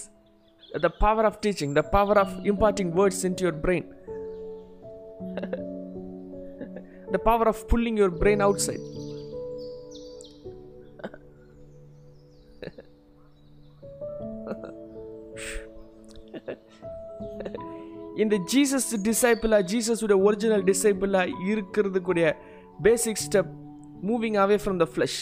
the 0.85 0.89
power 1.05 1.27
of 1.29 1.39
teaching 1.45 1.73
the 1.79 1.83
power 1.95 2.21
of 2.23 2.35
imparting 2.53 2.93
words 2.99 3.23
in 3.29 3.39
your 3.45 3.59
brain 3.65 3.87
the 7.13 7.19
power 7.25 7.49
of 7.49 7.63
pulling 7.73 7.99
your 8.01 8.17
brain 8.23 8.43
outside 8.67 8.87
இந்த 18.17 18.37
Jesus 18.53 18.89
டிசைப்பிளாக 19.03 19.63
ஜீசஸுடைய 19.73 20.19
original 20.23 20.65
டிசைபிளா 20.65 21.23
இருக்கிறதுக்குடைய 21.51 22.29
basic 22.83 23.21
step 23.25 23.53
moving 24.03 24.37
away 24.37 24.57
from 24.63 24.79
the 24.79 24.87
flesh 24.95 25.19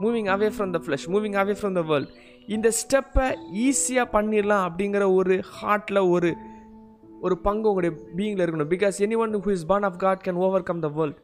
moving 0.00 0.28
away 0.28 0.48
from 0.56 0.72
the 0.72 0.78
flesh 0.84 1.06
moving 1.08 1.36
away 1.42 1.54
from 1.60 1.76
the 1.78 1.82
world 1.82 2.10
இந்த 2.48 2.68
ஸ்டெப்பை 2.80 3.28
ஈஸியாக 3.62 4.12
பண்ணிடலாம் 4.12 4.64
அப்படிங்கிற 4.66 5.04
ஒரு 5.14 5.36
ஹார்ட்டில் 5.54 6.02
ஒரு 6.08 6.30
ஒரு 7.20 7.38
பங்கு 7.38 7.68
உங்களுடைய 7.68 8.04
பீயிங்கில் 8.16 8.44
இருக்கணும். 8.44 8.72
Because 8.74 8.96
anyone 9.16 9.36
who 9.36 9.50
is 9.50 9.66
born 9.66 9.82
of 9.82 9.98
God 9.98 10.22
can 10.26 10.32
overcome 10.62 10.80
the 10.80 10.88
world 10.88 11.22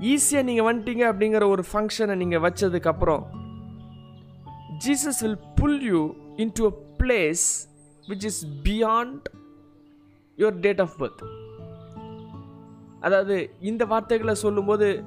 ஈஸியாக 0.00 0.42
நீங்கள் 0.42 0.66
வந்துட்டீங்க 0.68 1.04
அப்படிங்கிற 1.12 1.48
ஒரு 1.48 1.64
ஃபங்க்ஷனை 1.72 2.14
நீங்கள் 2.14 2.40
வச்சதுக்கப்புறம் 2.40 3.24
Jesus 4.86 5.20
will 5.20 5.38
pull 5.54 5.82
you 5.82 6.14
into 6.54 6.66
a 6.66 6.72
place 6.98 7.44
which 8.08 8.24
is 8.24 8.46
beyond 8.62 9.26
your 10.38 10.60
date 10.60 10.80
of 10.80 11.02
birth 11.02 11.22
அதாவது 13.00 13.50
இந்த 13.60 13.84
வார்த்தைகளை 13.84 14.34
சொல்லும்போது 14.34 15.02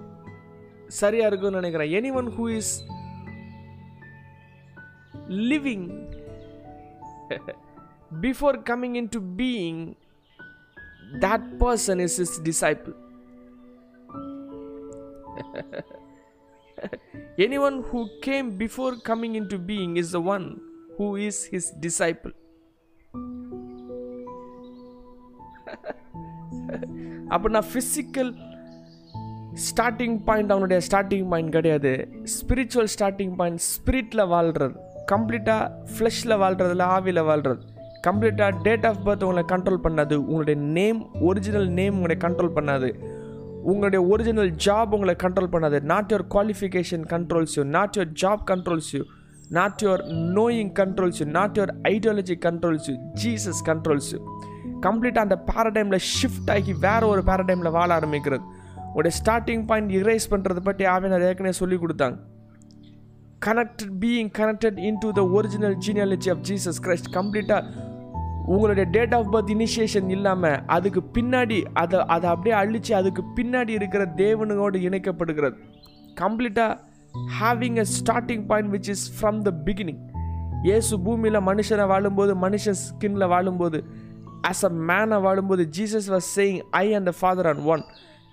சரியாக 0.87 1.27
இருக்கும்னு 1.27 1.59
நினைக்கிறேன். 1.61 2.03
Anyone 2.13 2.27
who 2.27 2.55
is 2.55 2.85
living 5.50 5.86
before 8.20 8.58
coming 8.70 8.98
into 9.16 9.22
being 9.40 9.80
that 11.24 11.42
person 11.58 12.00
is 12.00 12.14
his 12.16 12.32
disciple 12.38 12.94
anyone 17.38 17.82
who 17.82 18.00
came 18.22 18.48
before 18.56 18.92
coming 19.10 19.34
into 19.34 19.58
being 19.70 19.96
is 19.96 20.10
the 20.10 20.20
one 20.20 20.46
who 20.96 21.08
is 21.28 21.38
his 21.44 21.66
disciple 21.86 22.34
அப்படின்னா 27.30 27.60
physical 27.70 28.30
starting 29.68 30.16
point 30.24 30.50
அவனுடைய 30.50 30.78
starting 30.88 31.28
point 31.28 31.52
கிடையாது 31.52 31.92
spiritual 32.34 32.90
starting 32.94 33.34
point 33.36 33.62
ஸ்பிரிட்டில் 33.74 34.28
வாழ்கிறது 34.28 34.76
கம்ப்ளீட்டாக 35.11 35.71
ஃப்ளஷில் 35.93 36.37
வாழ்கிறதுல 36.43 36.85
ஆவியில் 36.95 37.25
வாழ்கிறது 37.25 37.61
கம்ப்ளீட்டாக 38.07 38.61
டேட் 38.61 38.85
ஆஃப் 38.85 39.01
பர்த் 39.05 39.23
உங்களை 39.23 39.43
கண்ட்ரோல் 39.47 39.83
பண்ணாது. 39.83 40.13
உங்களுடைய 40.13 40.61
நேம் 40.61 41.21
ஒரிஜினல் 41.21 41.69
நேம் 41.69 41.93
உங்களை 41.93 42.15
கண்ட்ரோல் 42.19 42.55
பண்ணாது. 42.55 42.89
உங்களுடைய 43.63 44.05
ஒரிஜினல் 44.05 44.53
ஜாப் 44.65 44.89
உங்களை 44.89 45.15
கண்ட்ரோல் 45.23 45.51
பண்ணாது. 45.51 45.81
Not 45.81 46.11
your 46.13 46.25
qualification 46.35 47.05
controls 47.13 47.55
you 47.55 47.63
not 47.63 47.95
your 47.97 48.13
job 48.21 48.43
controls 48.51 48.91
you 48.91 49.03
not 49.49 49.81
your 49.83 50.03
knowing 50.37 50.71
controls 50.79 51.19
you 51.19 51.25
not 51.25 51.57
your 51.57 51.73
ideology 51.83 52.35
controls 52.45 52.87
you 52.87 52.95
Jesus 53.23 53.61
controls 53.65 54.09
you 54.11 54.19
கம்ப்ளீட்டாக 54.81 55.25
அந்த 55.27 55.43
பேரடைமில் 55.47 55.99
shift 56.21 56.51
ஆகி 56.51 56.73
வேறு 56.73 57.07
ஒரு 57.07 57.21
பேரடைமில் 57.21 57.71
வாழ 57.71 57.99
ஆரம்பிக்கிறது. 57.99 58.41
உங்களுடைய 58.75 59.17
ஸ்டார்டிங் 59.23 59.65
பாயிண்ட் 59.65 59.91
இரேஸ் 59.91 60.27
பண்ணுறது 60.29 60.59
பற்றி 60.59 60.85
ஆவினர் 60.85 61.21
ஏற்கனவே 61.21 61.51
சொல்லி 61.51 61.75
கொடுத்தாங்க. 61.75 62.17
Connected 63.45 63.93
being 63.99 64.29
connected 64.37 64.77
in 64.77 64.97
the 64.97 65.27
original 65.27 65.77
genealogy 65.87 66.29
of 66.29 66.41
Jesus 66.41 66.81
Christ 66.81 67.09
கம்ப்ளீட்டாக 67.13 67.65
உங்களுடைய 68.45 68.89
டேட் 68.91 69.13
ஆஃப் 69.13 69.35
பர்த் 69.35 69.49
இனிஷியேஷன் 69.49 70.09
இல்லாமல் 70.09 70.59
அதுக்கு 70.65 71.03
பின்னாடி 71.13 71.65
அதை 71.73 71.99
அதை 71.99 72.29
அப்படியே 72.29 72.55
அழித்து 72.55 72.95
அதுக்கு 72.95 73.23
பின்னாடி 73.35 73.69
இருக்கிற 73.69 74.13
தேவனுவோடு 74.15 74.77
இணைக்கப்படுகிறது. 74.89 75.55
கம்ப்ளீட்டாக 76.21 76.77
having 77.41 77.77
a 77.77 77.85
starting 77.99 78.45
point 78.45 78.75
which 78.75 78.89
is 78.89 79.21
from 79.21 79.41
the 79.41 79.53
beginning 79.65 79.97
இயேசு 80.63 80.99
பூமியில் 80.99 81.39
மனுஷனை 81.39 81.87
வாழும்போது 81.87 82.35
மனுஷன் 82.35 82.77
ஸ்கின்ல 82.89 83.27
வாழும்போது 83.27 83.83
ஆஸ் 84.47 84.65
அ 84.65 84.69
மேனை 84.69 85.21
வாழும்போது 85.21 85.69
Jesus 85.77 86.11
was 86.11 86.29
saying 86.35 86.61
I 86.71 86.93
and 86.93 87.05
the 87.05 87.13
father 87.19 87.47
and 87.47 87.65
one 87.65 87.83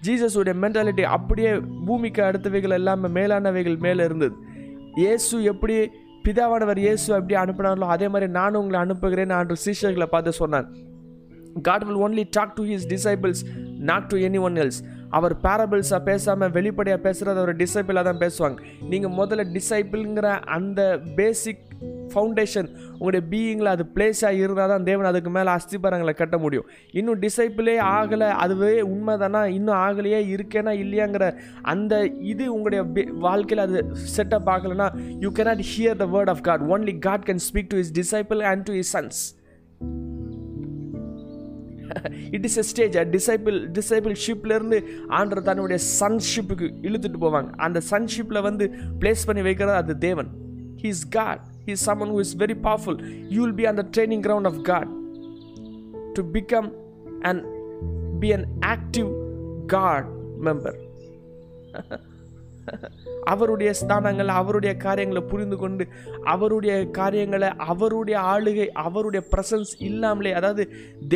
ஜீசஸுடைய 0.06 0.54
mentality 0.60 1.02
அப்படியே 1.02 1.54
பூமிக்கு 1.86 2.22
அடுத்தவைகள் 2.22 2.70
எல்லாமே 2.70 3.20
மேலானவைகள் 3.20 3.78
மேலே 3.78 4.04
இருந்தது. 4.04 4.36
இயேசு 5.02 5.42
எப்படி 5.52 5.74
பிதாவானவர் 6.24 6.78
இயேசு 6.84 7.06
எப்படி 7.14 7.34
அனுப்பினாரோ 7.40 7.86
அதே 7.94 8.06
மாதிரி 8.12 8.26
நானும் 8.38 8.60
உங்களை 8.60 8.78
அனுப்புகிறேன் 8.84 9.30
நான் 9.32 9.52
சீஷர்களை 9.64 10.06
பார்த்து 10.14 10.32
சொன்னார். 10.32 10.66
God 11.66 11.84
will 11.84 12.00
only 12.06 12.24
talk 12.36 12.54
to 12.56 12.62
his 12.64 12.86
disciples 12.92 13.42
not 13.90 14.08
to 14.10 14.16
anyone 14.40 14.56
else 14.64 14.80
அவர் 15.10 15.36
பேரபிள்ஸாக 15.42 16.02
பேசாமல் 16.02 16.50
வெளிப்படையாக 16.50 17.10
பேசுகிறது 17.10 17.36
அவர் 17.36 17.56
டிசைபிளாக 17.56 18.04
தான் 18.04 18.22
பேசுவாங்க. 18.24 18.58
நீங்கள் 18.80 19.10
முதல்ல 19.10 19.44
டிசைபிள்ங்கிற 19.56 20.40
அந்த 20.40 21.00
பேசிக் 21.16 21.64
ஃபவுண்டேஷன் 22.12 22.68
உங்களுடைய 22.92 23.22
பீயிங்கில் 23.30 23.64
அது 23.64 23.84
பிளேஸாக 23.94 24.32
இருந்தால் 24.32 24.68
தான் 24.68 24.84
தேவன் 24.84 25.04
அதுக்கு 25.04 25.30
மேலே 25.30 25.50
அஸ்திபாரங்களை 25.50 26.14
கட்ட 26.14 26.38
முடியும். 26.38 26.66
இன்னும் 26.92 27.20
டிசைப்பிளே 27.20 27.78
ஆகலை 27.80 28.28
அதுவே 28.28 28.80
உண்மை 28.80 29.16
தானா 29.16 29.44
இன்னும் 29.44 29.76
ஆகலையே 29.76 30.20
இருக்கேனா 30.36 30.72
இல்லையாங்கிற 30.84 31.34
அந்த 31.62 32.04
இது 32.04 32.54
உங்களுடைய 32.54 33.10
வாழ்க்கையில் 33.18 33.66
அது 33.66 33.86
செட்டப் 34.16 34.50
ஆகலைன்னா 34.56 34.88
you 35.20 35.32
cannot 35.32 35.64
hear 35.76 35.96
the 35.96 36.04
word 36.04 36.28
of 36.28 36.40
God 36.40 36.60
only 36.60 36.98
God 36.98 37.26
can 37.30 37.44
speak 37.50 37.68
to 37.68 37.76
his 37.76 37.92
disciple 37.92 38.42
and 38.42 38.62
to 38.62 38.72
his 38.72 38.96
sons 38.96 39.20
it 42.30 42.46
is 42.48 42.58
a 42.58 42.64
stage 42.70 42.96
disciple 43.10 43.56
disciple 43.68 44.14
டிசைபிள்ஷிப்லேருந்து 44.14 44.78
ஆண்டர் 45.18 45.42
தன்னுடைய 45.42 45.78
சன்ஷிப்புக்கு 46.00 46.68
இழுத்துட்டு 46.82 47.20
போவாங்க 47.20 47.50
அந்த 47.58 47.82
சன்ஷிப்பில் 47.90 48.42
வந்து 48.42 48.66
பிளேஸ் 49.00 49.26
பண்ணி 49.26 49.42
வைக்கிறது 49.42 49.76
அது 49.76 49.96
தேவன் 49.98 50.30
he 50.82 50.88
is 50.88 51.06
God 51.10 51.42
he 51.66 51.72
is 51.72 51.86
someone 51.88 52.12
who 52.16 52.20
is 52.20 52.34
very 52.36 52.58
powerful 52.68 52.98
you 53.28 53.40
will 53.44 53.58
be 53.62 53.66
அந்த 53.66 53.84
training 53.96 54.24
ground 54.26 54.50
of 54.52 54.60
God 54.62 54.92
to 56.12 56.24
become 56.32 56.70
and 57.22 57.42
be 58.20 58.30
an 58.32 58.46
active 58.66 59.10
God 59.66 60.08
member 60.40 60.78
அவருடைய 63.32 63.70
ஸ்தானங்களை 63.80 64.32
அவருடைய 64.40 64.72
காரியங்களை 64.84 65.22
புரிந்து 65.32 65.56
கொண்டு 65.62 65.84
அவருடைய 66.34 66.74
காரியங்களை 66.98 67.50
அவருடைய 67.72 68.18
ஆளுகை 68.32 68.66
அவருடைய 68.86 69.22
ப்ரெசன்ஸ் 69.32 69.72
இல்லாமலே 69.88 70.32
அதாவது 70.40 70.64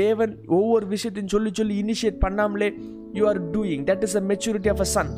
தேவன் 0.00 0.32
ஒவ்வொரு 0.60 0.86
விஷயத்தையும் 0.94 1.34
சொல்லி 1.34 1.52
சொல்லி 1.60 1.76
இனிஷியேட் 1.84 2.22
பண்ணாமலே 2.26 2.70
you 3.18 3.24
are 3.32 3.42
doing 3.56 3.84
that 3.90 4.04
is 4.08 4.16
a 4.22 4.24
maturity 4.32 4.70
of 4.74 4.84
a 4.86 4.88
son 4.96 5.12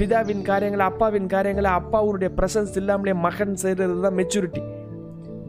பிதாவின் 0.00 0.44
காரியங்களை 0.50 0.84
அப்பாவின் 0.90 1.30
காரியங்களை 1.36 1.72
அப்பாவுடைய 1.80 2.30
ப்ரெசன்ஸ் 2.38 2.76
இல்லாமலே 2.82 3.14
மகன் 3.26 3.56
செய்கிறது 3.64 3.98
தான் 4.06 4.18
maturity 4.20 4.62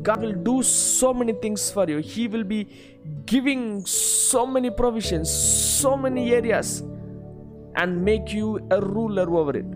God 0.04 0.22
will 0.22 0.34
do 0.44 0.64
so 0.64 1.14
many 1.14 1.34
things 1.34 1.70
for 1.70 1.88
you. 1.88 2.00
He 2.00 2.28
will 2.28 2.44
be 2.46 2.62
giving 3.26 3.86
so 3.86 4.46
many 4.48 4.72
provisions, 4.72 5.30
so 5.32 5.96
many 5.96 6.34
areas, 6.34 6.82
and 7.76 8.04
make 8.04 8.34
you 8.34 8.60
a 8.70 8.82
ruler 8.82 9.28
over 9.32 9.58
it. 9.58 9.70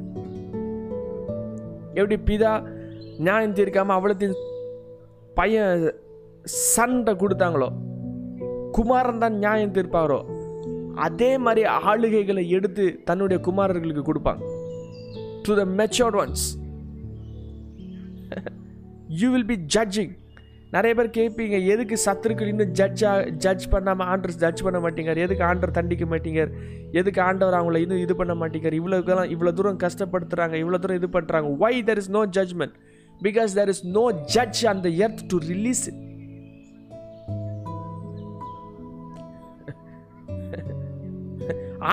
எப்படி 1.95 2.17
பிதா 2.25 2.51
நியாயம் 3.17 3.53
தீர்க்காமல் 3.53 3.95
அவ்வளோத்தையும் 3.97 4.41
பையன் 5.33 5.83
சண்டை 6.73 7.13
கொடுத்தாங்களோ 7.13 7.69
குமாரன் 8.71 9.19
தான் 9.19 9.37
நியாயம் 9.37 9.73
தீர்ப்பாரோ 9.73 10.19
அதே 10.95 11.37
மாதிரி 11.37 11.67
ஆளுகைகளை 11.67 12.43
எடுத்து 12.49 13.01
தன்னுடைய 13.05 13.37
குமாரர்களுக்கு 13.47 14.03
கொடுப்பாங்க. 14.03 14.43
To 15.47 15.53
the 15.55 15.65
matured 15.79 16.17
ones 16.21 16.45
you 19.21 19.31
will 19.31 19.45
be 19.45 19.57
judging 19.75 20.13
நிறைய 20.75 20.93
பேர் 20.97 21.09
கேட்பீங்க 21.17 21.57
எதுக்கு 21.73 21.95
சத்துருக்கள் 22.05 22.49
இன்னும் 22.51 22.71
ஜட்ஜாக 22.79 23.29
ஜட்ஜ் 23.43 23.65
பண்ணாமல் 23.69 24.07
ஆண்டர் 24.13 24.39
ஜட்ஜ் 24.43 24.63
பண்ண 24.65 24.79
மாட்டேங்கார் 24.85 25.21
எதுக்கு 25.25 25.43
ஆண்டர் 25.43 25.75
தண்டிக்க 25.77 26.05
மாட்டேங்கார் 26.05 26.51
எதுக்கு 26.91 27.21
ஆண்டவர் 27.21 27.57
அவங்கள 27.59 27.81
இன்னும் 27.83 28.03
இது 28.05 28.15
பண்ண 28.15 28.33
மாட்டேங்கார் 28.33 28.77
இவ்வளோ 28.79 28.99
இவ்வளோ 29.35 29.53
தூரம் 29.53 29.79
கஷ்டப்படுத்துகிறாங்க 29.79 30.57
இவ்வளோ 30.63 30.79
தூரம் 30.79 30.99
இது 31.01 31.09
பண்ணுறாங்க 31.17 31.51
why 31.65 31.79
there 31.83 32.01
is 32.03 32.11
no 32.17 32.23
judgment 32.37 32.75
because 33.21 33.53
there 33.59 33.71
is 33.75 33.85
no 33.99 34.05
judge 34.35 34.61
on 34.65 34.81
the 34.81 34.91
earth 35.03 35.23
to 35.27 35.39
release 35.47 35.83
it 35.87 36.01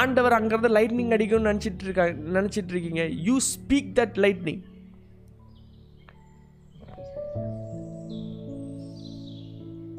ஆண்டவர் 0.00 0.32
அங்கேருந்து 0.32 0.74
லைட்னிங் 0.76 1.14
அடிக்கணும்னு 1.16 1.50
நினச்சிட்டு 1.50 1.84
இருக்கா 1.84 2.04
நினச்சிட்டு 2.36 2.72
இருக்கீங்க. 2.74 3.02
யூ 3.26 3.34
ஸ்பீக் 3.52 3.90
தட் 3.94 4.16
லைட்னிங் 4.16 4.60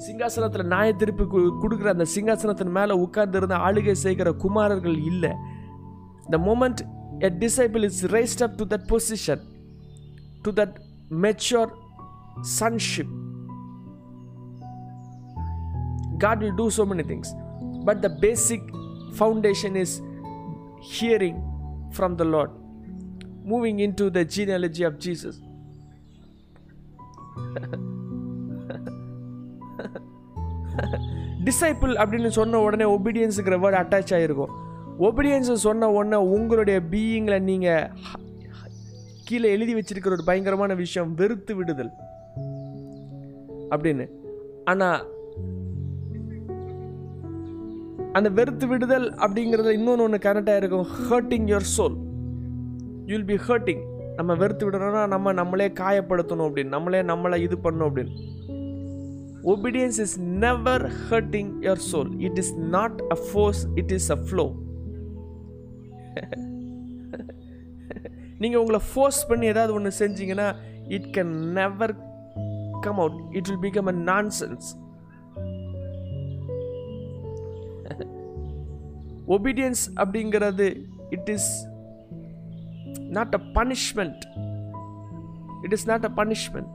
சிங்காசனத்தில் 0.04 0.72
நாய 0.72 0.88
திருப்பி 0.94 1.26
கு- 1.26 1.54
கொடுக்குற 1.62 1.90
அந்த 1.90 2.08
சிங்காசனத்தின் 2.14 2.72
மேலே 2.72 2.94
உட்கார்ந்து 3.04 3.38
இருந்த 3.40 3.58
ஆளுகை 3.66 3.96
செய்கிற 4.02 4.32
குமாரர்கள் 4.44 4.98
இல்லை 5.04 5.32
the 6.30 6.40
moment 6.46 6.82
a 7.22 7.32
disciple 7.42 7.84
is 7.84 8.02
raised 8.14 8.44
up 8.44 8.58
to 8.58 8.66
that 8.72 8.88
position 8.90 9.44
to 10.46 10.54
that 10.62 10.78
mature 11.26 11.74
sonship 12.58 13.14
God 16.18 16.40
will 16.40 16.56
do 16.56 16.70
so 16.70 16.86
many 16.86 17.04
things. 17.04 17.30
But 17.84 18.02
the 18.02 18.12
basic 18.18 18.62
foundation 19.14 19.76
is 19.76 19.92
hearing 20.90 21.38
from 21.92 22.16
the 22.16 22.26
Lord. 22.26 22.52
Moving 23.46 23.80
into 23.80 24.10
the 24.10 24.24
genealogy 24.28 24.84
of 24.84 25.00
Jesus. 25.00 25.36
Disciple 31.44 31.96
அப்படின்னு 31.96 32.28
சொன்ன 32.28 32.60
உடனே 32.60 32.84
ஒபீடியன்ஸுங்கிற 32.84 33.58
word 33.64 33.78
attach 33.84 34.14
ஆகிருக்கும் 34.14 34.52
obedience 35.00 35.54
சொன்ன 35.54 35.90
உடனே 35.90 36.16
உங்களுடைய 36.16 36.82
பீயிங்கில் 36.92 37.40
நீங்கள் 37.40 37.90
கீழே 39.26 39.50
எழுதி 39.50 39.74
வச்சிருக்கிற 39.76 40.12
ஒரு 40.12 40.24
பயங்கரமான 40.26 40.74
விஷயம் 40.74 41.14
வெறுத்து 41.14 41.56
விடுதல். 41.56 41.92
அப்படின்னு. 43.70 44.10
ஆனால் 44.66 45.12
அந்த 48.12 48.30
வெறுத்து 48.30 48.68
விடுதல் 48.68 49.14
அப்படிங்கிறது 49.14 49.70
இன்னொன்று 49.70 50.04
ஒன்று 50.04 50.18
கரெக்டாக 50.18 50.56
இருக்கும் 50.56 50.88
hurting 51.10 51.48
your 51.50 51.66
soul 51.78 51.96
you'll 53.06 53.26
be 53.26 53.34
hurting 53.34 53.82
நம்ம 54.16 54.36
வெறுத்து 54.36 54.70
விடணும்னா 54.70 55.08
நம்ம 55.08 55.32
நம்மளே 55.32 55.68
காயப்படுத்தணும் 55.68 56.48
அப்படின்னு. 56.48 56.68
நம்மளே 56.68 57.02
நம்மளை 57.02 57.38
இது 57.42 57.58
பண்ணணும் 57.64 57.92
அப்படின்னு. 57.94 58.42
Obedience 59.52 60.00
is 60.00 60.16
never 60.44 60.86
hurting 61.10 61.52
your 61.62 61.84
soul 61.92 62.12
it 62.20 62.38
is 62.38 62.54
not 62.76 63.00
a 63.12 63.18
force 63.28 63.64
it 63.76 63.92
is 63.92 64.10
a 64.12 64.20
flow 64.28 64.46
நீங்கள் 68.40 68.62
உங்களை 68.62 68.80
ஃபோர்ஸ் 68.92 69.22
பண்ணி 69.28 69.46
ஏதாவது 69.48 69.74
ஒன்று 69.74 69.92
செஞ்சீங்கன்னா 70.00 70.48
it 70.88 71.10
can 71.16 71.34
never 71.54 71.94
come 72.82 73.00
out 73.00 73.20
it 73.32 73.50
will 73.50 73.64
become 73.68 73.90
a 73.94 73.98
nonsense 74.10 74.70
obedience 79.28 79.84
அப்படிங்கிறது 79.96 80.68
it 81.10 81.30
is 81.30 81.52
not 83.10 83.36
a 83.36 83.42
punishment 83.54 84.24
it 85.64 85.74
is 85.74 85.88
not 85.88 86.06
a 86.06 86.14
punishment 86.16 86.74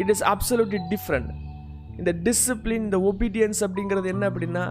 it 0.00 0.10
is 0.14 0.24
absolutely 0.32 0.80
different 0.94 1.30
இந்த 1.98 2.12
discipline 2.26 2.84
இந்த 2.84 2.98
obedience 3.10 3.60
அப்படிங்கிறது 3.66 4.08
என்ன 4.08 4.24
அப்படின்னா 4.30 4.64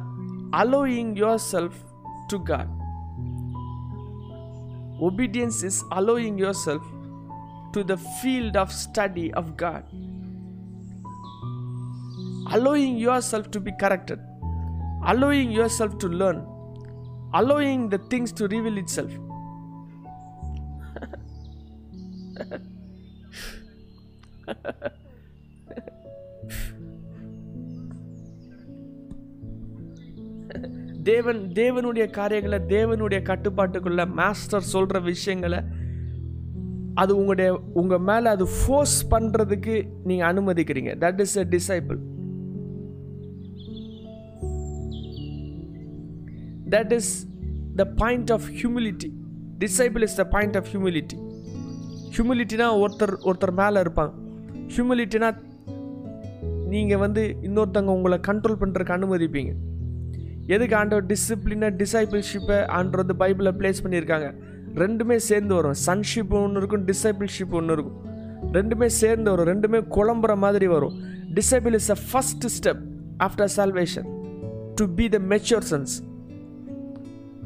allowing 0.58 1.14
yourself 1.52 1.80
to 2.28 2.40
God 2.44 2.72
obedience 5.00 5.60
is 5.64 5.82
allowing 5.90 6.40
yourself 6.66 6.90
to 7.72 7.82
the 7.84 7.98
field 8.08 8.58
of 8.58 8.74
study 8.84 9.28
of 9.34 9.52
God 9.56 9.88
allowing 12.56 13.00
yourself 13.32 13.52
to 13.52 13.62
be 13.62 13.74
corrected 13.86 14.24
allowing 15.04 15.52
yourself 15.52 15.78
self 15.80 15.98
to 15.98 16.08
learn 16.22 16.42
allowing 17.34 17.84
the 17.90 18.00
things 18.10 18.34
to 18.34 18.46
allowing 18.46 18.78
itself 18.98 19.18
ha 24.48 24.56
ha 24.66 24.72
ha 24.84 24.99
தேவன் 31.10 31.42
தேவனுடைய 31.60 32.06
காரியங்களை 32.10 32.60
தேவனுடைய 32.68 33.20
கட்டுப்பாட்டுக்குள்ள 33.30 34.02
master 34.20 34.72
சொல்கிற 34.74 35.00
விஷயங்களை 35.00 35.60
அது 36.94 37.12
உங்களுடைய 37.16 37.50
உங்கள் 37.74 38.06
மேலே 38.10 38.28
அது 38.36 38.46
ஃபோர்ஸ் 38.58 38.98
பண்ணுறதுக்கு 39.12 39.76
நீங்கள் 40.04 40.30
அனுமதிக்கிறீங்க. 40.32 40.92
That 41.04 41.20
is 41.20 41.38
a 41.38 41.46
disciple 41.56 42.00
that 46.70 46.92
is 46.92 47.12
the 47.76 47.86
point 48.02 48.32
of 48.32 48.48
humility 48.62 49.10
disciple 49.60 50.02
is 50.02 50.16
the 50.16 50.26
point 50.36 50.58
of 50.58 50.70
humility 50.74 51.18
ஹியூமிலிட்டினா 52.16 52.68
ஒருத்தர் 52.84 53.16
ஒருத்தர் 53.30 53.56
மேலே 53.62 53.80
இருப்பாங்க. 53.82 54.14
ஹியூமிலிட்டினா 54.76 55.30
நீங்கள் 56.68 56.98
வந்து 56.98 57.24
இன்னொருத்தவங்க 57.42 57.98
உங்களை 57.98 58.18
கண்ட்ரோல் 58.28 58.62
பண்ணுறதுக்கு 58.62 58.98
அனுமதிப்பீங்க. 59.00 59.54
எதுக்கு 60.56 60.76
ஆண்டவர் 60.76 61.06
டிசிப்ளினை 61.06 61.68
டிசைபிள்ஷிப்பை 61.82 62.66
ஆண்டவர் 62.78 63.02
வந்து 63.02 63.18
பைபிளில் 63.22 63.56
ப்ளேஸ் 63.60 63.82
பண்ணியிருக்காங்க? 63.84 64.28
ரெண்டுமே 64.76 65.16
சேர்ந்து 65.16 65.54
வரும். 65.56 65.76
சன்ஷிப் 65.86 66.34
ஒன்று 66.42 66.60
இருக்கும் 66.62 66.86
டிசைபிள்ஷிப் 66.86 67.56
ஒன்று 67.60 67.74
இருக்கும். 67.74 67.98
ரெண்டுமே 68.54 68.86
சேர்ந்து 69.02 69.36
வரும். 69.36 69.50
ரெண்டுமே 69.52 69.80
குழம்புற 69.98 70.36
மாதிரி 70.38 70.68
வரும். 70.68 70.96
Disciple 71.38 71.74
is 71.80 71.90
a 71.90 71.98
first 72.12 72.46
step 72.56 72.82
after 73.26 73.52
salvation 73.58 74.08
to 74.76 74.86
be 74.98 75.10
the 75.10 75.20
mature 75.32 75.66
sons 75.72 75.96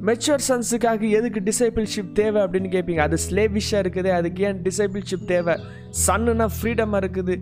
mature 0.05 0.43
சன்ஸுக்காக 0.47 1.09
எதுக்கு 1.17 1.41
டிசைபிள்ஷிப் 1.49 2.11
தேவை 2.13 2.39
அப்படின்னு 2.41 2.69
கேட்பீங்க 2.75 3.03
அது 3.07 3.17
ஸ்லேவிஷாக 3.29 3.81
இருக்குது. 3.83 4.09
அதுக்கு 4.19 4.43
ஏன் 4.43 4.61
டிசைபிள்ஷிப் 4.61 5.27
தேவை? 5.27 5.55
சன்னுனா 6.07 6.47
ஃப்ரீடமாக 6.55 7.03
இருக்குது. 7.03 7.35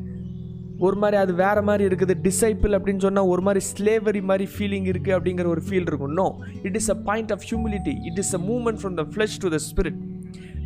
ஒரு 0.88 0.98
மாதிரி 1.02 1.18
அது 1.24 1.34
வேற 1.42 1.58
மாதிரி 1.70 1.84
இருக்குது. 1.90 2.14
டிசைப்பிள் 2.28 2.76
அப்படின்னு 2.78 3.04
சொன்னால் 3.06 3.30
ஒரு 3.34 3.42
மாதிரி 3.48 3.62
ஸ்லேவரி 3.72 4.22
மாதிரி 4.30 4.46
ஃபீலிங் 4.54 4.88
இருக்குது 4.92 5.16
அப்படிங்கிற 5.18 5.48
ஒரு 5.56 5.62
ஃபீல் 5.68 5.88
இருக்கும். 5.90 6.14
No 6.22 6.28
it 6.68 6.78
is 6.80 6.90
a 6.96 6.98
point 7.10 7.34
of 7.36 7.44
humility 7.50 7.94
it 8.10 8.20
is 8.24 8.34
a 8.38 8.42
movement 8.50 8.80
from 8.84 8.96
the 9.02 9.06
flesh 9.16 9.38
to 9.44 9.50
the 9.56 9.60
spirit 9.68 10.00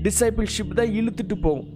discipleship 0.07 0.77
தான் 0.79 0.93
இழுத்துட்டு 0.99 1.37
போகும். 1.47 1.67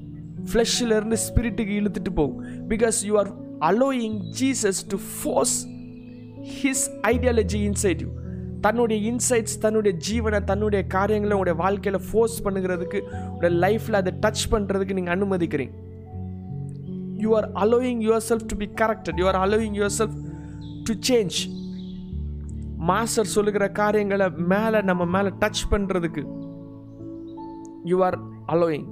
ஃப்ளஷ்லேருந்து 0.52 1.18
ஸ்பிரிட்டுக்கு 1.26 1.74
இழுத்துட்டு 1.82 2.14
போகும். 2.20 2.40
Because 2.72 3.00
you 3.10 3.16
are 3.24 3.32
allowing 3.72 4.18
Jesus 4.40 4.82
to 4.94 5.00
force 5.16 5.58
his 6.60 6.86
ideology 7.14 7.62
inside 7.70 8.02
you 8.06 8.10
தன்னுடைய 8.66 9.00
இன்சைட்ஸ் 9.12 9.58
தன்னுடைய 9.66 9.94
ஜீவனை 10.08 10.40
தன்னுடைய 10.50 10.82
காரியங்களை 10.96 11.34
உங்களுடைய 11.36 11.58
வாழ்க்கையில் 11.66 12.02
ஃபோர்ஸ் 12.08 12.38
பண்ணுகிறதுக்கு 12.46 13.00
உங்களுடைய 13.28 13.60
லைஃப்பில் 13.66 14.00
அதை 14.02 14.12
டச் 14.24 14.44
பண்ணுறதுக்கு 14.54 14.98
நீங்கள் 14.98 15.16
அனுமதிக்கிறீங்க. 15.18 15.74
You 17.22 17.32
are 17.36 17.48
allowing 17.56 18.02
yourself 18.30 18.46
to 18.46 18.58
be 18.58 18.68
corrected 18.82 19.20
you 19.20 19.28
are 19.28 19.40
allowing 19.46 19.76
yourself 20.00 20.18
to 20.84 20.96
change 21.10 21.38
master 22.90 23.34
சொல்லுகிற 23.36 23.66
காரியங்களை 23.72 24.28
மேலே 24.48 24.82
நம்ம 24.82 25.06
மேலே 25.06 25.32
டச் 25.40 25.64
பண்ணுறதுக்கு 25.72 26.24
யூ 27.84 27.98
ஆர் 28.04 28.18
அலோயிங் 28.48 28.88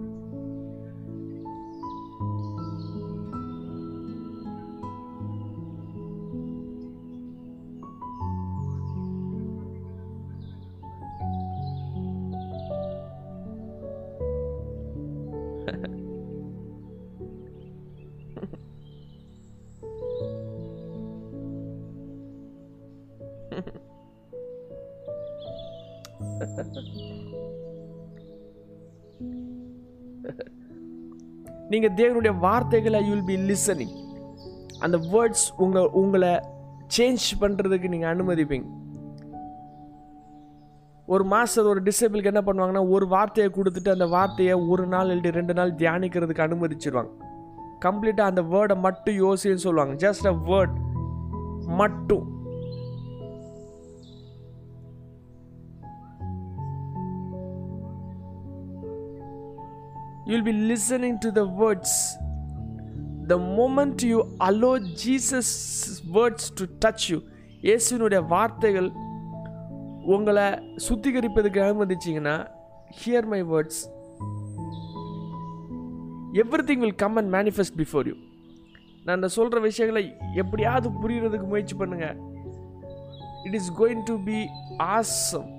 நீங்கள் 31.78 31.98
தேவனுடைய 32.02 32.40
வார்த்தைகளை 32.40 33.06
யூ 33.08 33.14
வில் 33.14 33.30
பி 33.32 33.36
லிசனிங் 33.36 33.96
அந்த 34.80 34.98
வேர்ட்ஸ் 34.98 35.48
உங்கள் 35.58 35.90
உங்களை 36.02 36.40
சேஞ்ச் 36.98 37.26
பண்ணுறதுக்கு 37.42 37.88
நீங்கள் 37.88 38.16
அனுமதிப்பீங்க. 38.16 38.68
ஒரு 41.06 41.24
மாஸ்டர் 41.24 41.66
ஒரு 41.66 41.82
டிசேபிளுக்கு 41.82 42.32
என்ன 42.32 42.42
பண்ணுவாங்கன்னா 42.46 42.90
ஒரு 42.90 43.08
வார்த்தையை 43.08 43.54
கொடுத்துட்டு 43.56 43.90
அந்த 43.90 44.06
வார்த்தையை 44.06 44.54
ஒரு 44.54 44.88
நாள் 44.88 45.10
இல்லை 45.10 45.30
ரெண்டு 45.30 45.54
நாள் 45.54 45.72
தியானிக்கிறதுக்கு 45.74 46.46
அனுமதிச்சிருவாங்க. 46.48 47.12
கம்ப்ளீட்டாக 47.86 48.32
அந்த 48.32 48.42
வேர்டை 48.42 48.78
மட்டும் 48.78 49.16
யோசின்னு 49.16 49.66
சொல்லுவாங்க. 49.66 49.94
ஜஸ்ட் 50.06 50.26
அ 50.26 50.36
வேர்ட் 50.50 50.76
மட்டும். 51.68 52.37
You'll 60.28 60.44
be 60.44 60.58
listening 60.72 61.20
to 61.20 61.32
the 61.32 61.46
words. 61.62 61.92
The 63.24 63.38
moment 63.38 64.04
you 64.04 64.20
allow 64.42 64.74
jesus 64.98 65.50
words 66.12 66.46
to 66.52 66.66
touch 66.86 67.04
you 67.12 67.20
இயேசுனுடைய 67.64 68.20
வார்த்தைகள் 68.34 68.90
உங்களை 70.14 70.46
சுத்திகரிப்பதுக்கு 70.86 71.60
அனுமதிச்சிங்கன்னா 71.64 72.36
hear 73.00 73.28
my 73.32 73.40
words 73.52 73.82
everything 76.70 76.84
will 76.86 77.00
come 77.04 77.18
and 77.22 77.32
manifest 77.38 77.78
before 77.82 78.08
you 78.12 78.16
நான் 79.06 79.18
இந்த 79.20 79.30
சொல்கிற 79.38 79.60
விஷயங்களை 79.68 80.04
எப்படியாவது 80.44 80.90
புரியறதுக்கு 81.04 81.48
முயற்சி 81.54 81.78
பண்ணுங்கள் 81.82 82.18
it 83.46 83.58
is 83.62 83.72
going 83.82 84.04
to 84.10 84.16
be 84.30 84.40
awesome 84.90 85.50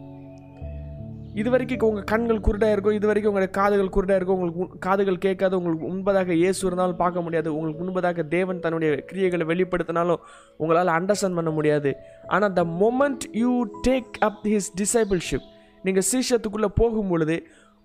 இது 1.41 1.51
வரைக்கும் 1.51 1.89
உங்கள் 1.89 2.07
கண்கள் 2.11 2.41
குருடாக 2.47 2.75
இருக்கும் 2.75 2.97
இது 2.99 3.07
வரைக்கும் 3.07 3.31
உங்களுடைய 3.31 3.53
காதுகள் 3.59 3.91
குருடாக 3.97 4.19
இருக்கும் 4.19 4.39
உங்களுக்கு 4.39 4.79
காதுகள் 4.87 5.19
கேட்காது 5.25 5.59
உங்களுக்கு 5.59 5.89
முன்பதாக 5.91 6.33
இயேசு 6.41 6.61
இருந்தாலும் 6.67 6.99
பார்க்க 7.03 7.21
முடியாது. 7.21 7.49
உங்களுக்கு 7.57 7.83
முன்பதாக 7.85 8.25
தேவன் 8.29 8.63
தன்னுடைய 8.65 8.91
கிரியைகளை 9.11 9.47
வெளிப்படுத்தினாலும் 9.53 10.23
உங்களால் 10.57 10.95
அண்டர்ஸ்டாண்ட் 10.99 11.39
பண்ண 11.41 11.51
முடியாது. 11.51 11.93
ஆனால் 12.27 12.53
the 12.53 12.65
moment 12.83 13.27
you 13.43 13.67
take 13.89 14.19
up 14.29 14.43
his 14.53 14.71
discipleship 14.83 15.49
நீங்கள் 15.85 16.09
சீஷத்துக்குள்ளே 16.13 16.71
போகும் 16.81 17.09
பொழுது 17.09 17.37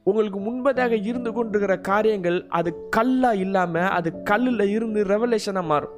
உங்களுக்கு 0.03 0.39
முன்பதாக 0.47 0.93
இருந்து 1.10 1.34
கொண்டிருக்கிற 1.34 1.79
காரியங்கள் 1.79 2.39
அது 2.60 2.89
கல்லாக 2.89 3.36
இல்லாமல் 3.36 3.91
அது 3.97 4.10
கல்லில் 4.23 4.65
இருந்து 4.69 5.03
ரெவலேஷனாக 5.03 5.65
மாறும். 5.73 5.93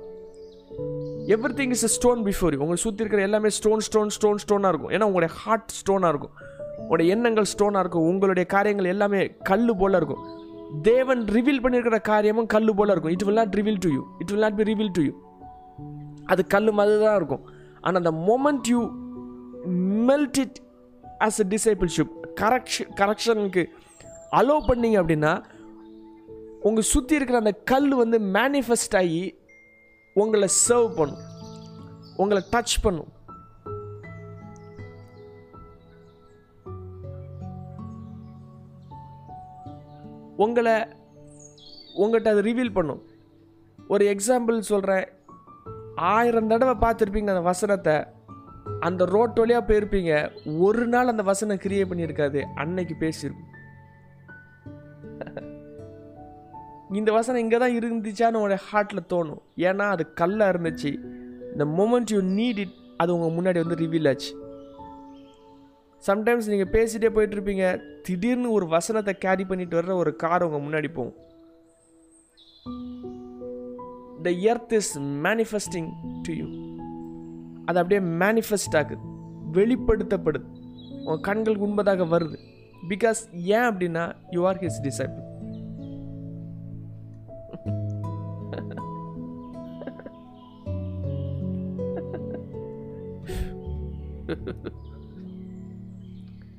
Everything 1.60 1.74
is 1.78 1.86
stone 1.98 2.20
before 2.28 2.54
you 2.56 2.60
உங்களை 2.64 2.82
சுற்றி 2.84 3.02
இருக்கிற 3.04 3.24
எல்லாமே 3.28 3.50
ஸ்டோன் 3.60 3.80
ஸ்டோன் 3.80 4.10
ஸ்டோன் 4.10 4.42
ஸ்டோனாக 4.44 4.72
இருக்கும். 4.74 4.92
ஏன்னா 4.96 5.08
உங்களுடைய 5.10 5.36
ஹார்ட் 5.44 5.72
ஸ்டோனாக 5.80 6.12
இருக்கும். 6.14 6.36
உங்களுடைய 6.86 7.14
எண்ணங்கள் 7.16 7.48
ஸ்டோனாக 7.52 7.84
இருக்கும். 7.84 8.08
உங்களுடைய 8.12 8.46
காரியங்கள் 8.56 8.90
எல்லாமே 8.94 9.22
கல் 9.50 9.72
போல 9.80 9.98
இருக்கும். 10.00 10.24
தேவன் 10.90 11.22
ரிவீல் 11.36 11.62
பண்ணியிருக்கிற 11.64 11.98
காரியமும் 12.12 12.50
கல் 12.54 12.74
போல 12.80 12.92
இருக்கும். 12.94 13.14
It 13.16 13.24
will 13.28 13.40
not 13.42 13.56
reveal 13.60 13.80
to 13.86 13.90
you 13.96 14.02
it 14.20 14.32
will 14.34 14.46
not 14.46 14.58
be 14.60 14.66
reveal 14.72 14.92
to 14.98 15.04
you 15.08 15.14
அது 16.26 16.42
கல் 16.54 16.72
மாதிரி 16.80 16.96
தான் 17.06 17.18
இருக்கும். 17.22 17.44
ஆனால் 17.86 18.00
அந்த 18.02 18.14
moment 18.30 18.70
you 18.74 18.82
melt 20.10 20.40
it 20.44 20.60
as 21.28 21.40
a 21.44 21.48
discipleship 21.54 22.14
correction 22.42 22.92
கரெக்ஷனுக்கு 23.02 23.64
allow 24.40 24.70
பண்ணீங்க 24.70 25.00
அப்படின்னா 25.02 25.34
உங்கள் 26.68 26.90
சுற்றி 26.94 27.20
இருக்கிற 27.20 27.40
அந்த 27.44 27.56
கல் 27.72 27.92
வந்து 28.04 28.20
மேனிஃபெஸ்ட் 28.38 28.96
ஆகி 29.02 29.24
உங்களை 30.22 30.48
சர்வ் 30.68 30.92
பண்ணும். 31.00 31.24
உங்களை 32.22 32.42
டச் 32.54 32.78
பண்ணும். 32.82 33.12
உங்களை 40.38 40.74
உங்கள்கிட்ட 41.96 42.28
அது 42.28 42.42
ரிவீல் 42.42 42.72
பண்ணும். 42.72 43.04
ஒரு 43.88 44.16
எக்ஸாம்பிள் 44.16 44.60
சொல்கிறேன் 44.60 45.08
ஆயிரம் 45.96 46.48
தடவை 46.48 46.90
பார்த்துருப்பீங்க 46.90 47.28
அந்த 47.28 47.42
வசனத்தை. 47.42 48.06
அந்த 48.80 49.06
ரோட் 49.06 49.36
வழியாக 49.36 49.74
போயிருப்பீங்க. 49.74 50.32
ஒரு 50.60 50.88
நாள் 50.88 51.08
அந்த 51.08 51.24
வசனம் 51.24 51.58
கிரியேட் 51.58 51.92
பண்ணியிருக்காது. 51.92 52.44
அன்னைக்கு 52.56 52.96
பேசியிருக்கும். 53.00 53.54
இந்த 56.94 57.12
வசனம் 57.12 57.42
இங்கே 57.42 57.58
தான் 57.58 57.78
இருந்துச்சான்னு 57.78 58.40
உங்களுடைய 58.40 58.64
ஹார்ட்டில் 58.74 59.10
தோணும். 59.10 59.42
ஏன்னா 59.58 59.90
அது 59.90 60.14
கல்லாக 60.14 60.58
இருந்துச்சு. 60.58 61.00
இந்த 61.52 61.66
மூமெண்ட் 61.66 62.12
யூ 62.12 62.22
நீட் 62.22 62.58
இட் 62.58 62.74
அது 62.98 63.20
உங்கள் 63.20 63.34
முன்னாடி 63.34 63.68
வந்து 63.68 63.86
ரிவீல் 63.86 64.08
ஆச்சு. 64.08 64.45
சம்டைம்ஸ் 66.08 66.50
நீங்கள் 66.52 66.72
பேசிட்டே 66.76 67.10
போயிட்டு 67.10 67.36
இருப்பீங்க 67.38 67.66
திடீர்னு 68.02 68.50
ஒரு 68.52 68.66
வசனத்தை 68.68 69.14
கேரி 69.26 69.46
பண்ணிட்டு 69.46 69.78
வர்ற 69.80 69.94
ஒரு 69.94 70.12
கார் 70.16 70.44
உங்கள் 70.44 70.66
முன்னாடி 70.66 70.90
போகும். 70.94 71.16
The 74.26 74.32
earth 74.52 74.74
is 74.74 74.92
manifesting 75.00 75.90
to 76.22 76.34
you 76.34 76.48
அது 77.66 77.80
அப்படியே 77.82 78.02
மேனிஃபெஸ்ட் 78.24 78.78
ஆகுது. 78.82 79.04
வெளிப்படுத்தப்படுது. 79.54 80.48
உங்கள் 81.00 81.26
கண்களுக்கு 81.30 81.68
உண்பதாக 81.68 82.08
வருது. 82.16 82.40
பிகாஸ் 82.90 83.22
ஏன் 83.54 83.68
அப்படின்னா 83.70 84.06
யூ 84.32 84.42
ஆர் 84.46 84.62
ஹிஸ் 84.64 84.84
டிசைபிள் 84.88 85.24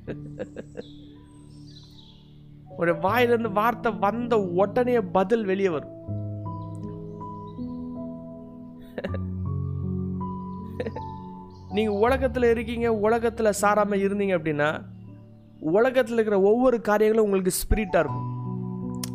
ஒரு 2.77 2.97
வாயிலிருந்து 2.97 3.51
வார்த்தை 3.51 3.99
வந்த 3.99 4.57
உடனே 4.57 5.01
பதில் 5.11 5.45
வெளியே 5.45 5.69
வரும். 5.69 5.93
நீங்க 11.75 11.91
உலகத்துல 12.05 12.49
இருக்கீங்க 12.49 12.91
உலகத்துல 13.05 13.49
சாராம 13.61 13.97
இருந்தீங்க 14.03 14.37
அப்படின்னா 14.37 14.83
உலகத்துல 15.71 16.13
இருக்கிற 16.13 16.43
ஒவ்வொரு 16.43 16.81
காரியங்களும் 16.81 17.25
உங்களுக்கு 17.25 17.59
ஸ்பிரிட்டா 17.59 18.03
இருக்கும். 18.03 18.29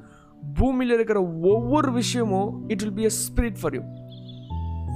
பூமியில் 0.57 0.91
இருக்கிற 0.91 1.19
ஒவ்வொரு 1.53 1.91
விஷயமும் 1.91 2.67
it 2.67 2.83
will 2.83 2.93
be 2.93 3.05
a 3.05 3.13
spirit 3.25 3.59
for 3.61 3.75
you 3.75 3.83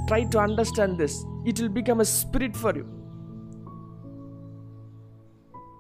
try 0.10 0.22
to 0.30 0.40
understand 0.40 0.98
this 1.02 1.18
it 1.44 1.60
will 1.60 1.76
become 1.80 2.00
a 2.00 2.10
spirit 2.20 2.60
for 2.62 2.78
you 2.78 2.86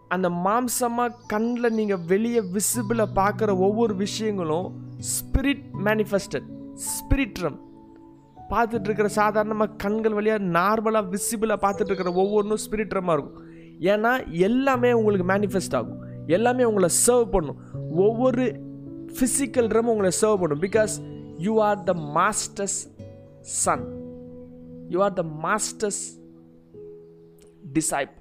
அந்த 0.07 0.29
மாம்சமாக 0.29 1.15
கண்ணில் 1.27 1.73
நீங்கள் 1.73 2.03
வெளியே 2.05 2.41
விசிபிளாக 2.55 3.15
பார்க்குற 3.15 3.51
ஒவ்வொரு 3.57 3.95
விஷயங்களும் 3.95 4.67
ஸ்பிரிட் 5.17 5.63
மேனிஃபெஸ்டட் 5.85 6.47
ஸ்பிரிட்ரம் 6.89 7.57
பார்த்துட்டு 8.49 8.83
இருக்கிற 8.83 9.07
சாதாரணமாக 9.07 9.75
கண்கள் 9.77 10.13
வழியாக 10.13 10.43
நார்மலாக 10.43 11.09
விசிபிளாக 11.13 11.59
பார்த்துட்டு 11.65 11.91
இருக்கிற 11.91 12.11
ஒவ்வொன்றும் 12.13 12.61
ஸ்பிரிட்ரமாக 12.65 13.15
இருக்கும். 13.17 13.39
ஏன்னா 13.79 14.11
எல்லாமே 14.29 14.93
உங்களுக்கு 14.93 15.25
மேனிஃபெஸ்ட் 15.33 15.75
ஆகும். 15.75 16.01
எல்லாமே 16.27 16.63
உங்களை 16.63 16.89
சர்வ் 17.05 17.29
பண்ணும். 17.29 17.59
ஒவ்வொரு 17.95 18.43
ஃபிசிக்கல் 19.17 19.69
ரம் 19.77 19.91
உங்களை 19.93 20.11
சர்வ் 20.21 20.41
பண்ணும். 20.41 20.63
Because 20.67 20.93
you 21.37 21.53
are 21.67 21.83
the 21.83 21.93
master's 22.17 22.79
son 23.63 23.85
you 24.89 24.99
are 25.07 25.15
the 25.21 25.25
master's 25.45 26.03
disciple 27.73 28.13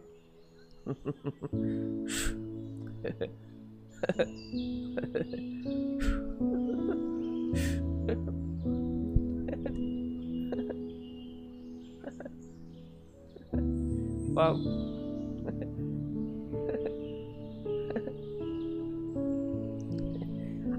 Wow. 14.37 14.82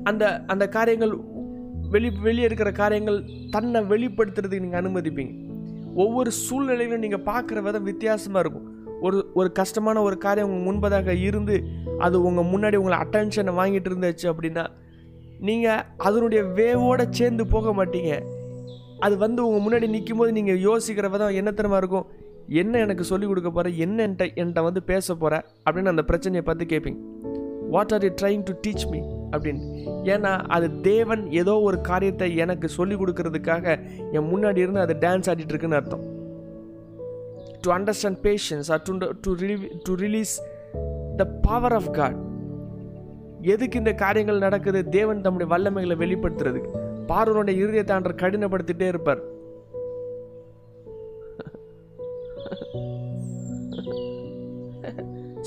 அந்த 0.10 0.24
அந்த 0.54 0.66
காரியங்கள் 0.76 1.13
வெளி 1.94 2.10
வெளியே 2.26 2.46
இருக்கிற 2.50 2.70
காரியங்கள் 2.82 3.18
தன்னை 3.56 3.80
வெளிப்படுத்துறதுக்கு 3.92 4.66
நீங்கள் 4.66 4.82
அனுமதிப்பீங்க. 4.82 5.34
ஒவ்வொரு 6.04 6.32
சூழ்நிலையிலும் 6.46 7.04
நீங்கள் 7.06 7.26
பார்க்குற 7.32 7.62
விதம் 7.66 7.88
வித்தியாசமாக 7.89 8.44
இருக்கும். 8.44 8.68
ஒரு 9.06 9.18
ஒரு 9.39 9.50
கஷ்டமான 9.60 10.02
ஒரு 10.08 10.18
காரியம் 10.26 10.52
உங்கள் 10.54 10.68
முன்பதாக 10.68 11.16
இருந்து 11.28 11.56
அது 12.06 12.18
உங்கள் 12.28 12.50
முன்னாடி 12.54 12.76
உங்களை 12.82 12.98
அட்டென்ஷனை 13.04 13.54
வாங்கிட்டு 13.60 13.89
இருந்துச்சு 13.92 14.28
அப்படின்னா 14.32 14.63
நீங்கள் 15.50 15.84
அதனுடைய 16.08 16.44
வேவோடு 16.60 17.06
சேர்ந்து 17.20 17.46
போக 17.54 17.74
மாட்டீங்க. 17.80 18.12
அது 19.06 19.16
வந்து 19.24 19.42
உங்கள் 19.48 19.63
முன்னாடி 19.66 19.88
நிற்கும் 19.96 20.22
போது 20.22 20.32
நீங்கள் 20.39 20.62
யோசிக்கிற 20.68 21.08
விதம் 21.16 21.38
என்னத்தனமாக 21.39 21.82
இருக்கும்? 21.84 22.08
என்ன 22.62 22.80
எனக்கு 22.86 23.04
சொல்லிக் 23.10 23.32
கொடுக்க 23.32 23.50
போகிற 23.50 23.70
என்ன 23.86 23.98
என்கிட்ட 24.08 24.26
என்கிட்ட 24.42 24.62
வந்து 24.68 24.84
பேச 24.92 25.16
போகிற 25.16 25.44
அப்படின்னு 25.66 25.94
அந்த 25.94 26.06
பிரச்சனையை 26.12 26.44
பார்த்து 26.50 26.72
கேட்பீங்க. 26.74 27.02
What 27.76 27.94
are 27.98 28.06
you 28.08 28.13
trying 28.22 28.44
to 28.50 28.56
teach 28.66 28.88
me 28.94 29.02
அப்படின்னு. 29.36 29.63
ஏன்னா 30.13 30.32
அது 30.56 30.67
தேவன் 30.89 31.24
ஏதோ 31.41 31.54
ஒரு 31.67 31.78
காரியத்தை 31.89 32.30
எனக்கு 32.43 32.69
சொல்லிக் 32.78 33.02
கொடுக்கறதுக்காக 33.02 33.65
என் 34.17 34.30
முன்னாடி 34.34 34.62
இருந்து 34.63 34.84
அது 34.86 34.96
டான்ஸ் 35.06 35.30
ஆடிட்டு 35.32 35.54
இருக்குன்னு 35.54 35.80
அர்த்தம். 35.80 36.06
To 37.63 37.72
understand 37.78 38.22
patience 38.28 38.69
or 38.76 38.84
to 38.88 38.93
to 39.26 39.34
to 39.88 39.96
release 40.06 40.36
the 41.19 41.26
power 41.48 41.78
of 41.80 41.91
God 42.00 42.19
எதுக்கு 43.54 43.78
இந்த 43.82 43.91
காரியங்கள் 44.02 44.43
நடக்குது? 44.46 44.82
தேவன் 44.98 45.24
தம்முடைய 45.24 45.48
வல்லமைகளை 45.54 45.96
வெளிப்படுத்துறதுக்கு. 46.04 46.69
பார்வனுடைய 47.12 47.56
இருதயத்தை 47.63 47.93
ஆண்டவர் 47.96 48.22
கடினப்படுத்திட்டே 48.22 48.88
இருப்பார். 48.93 49.22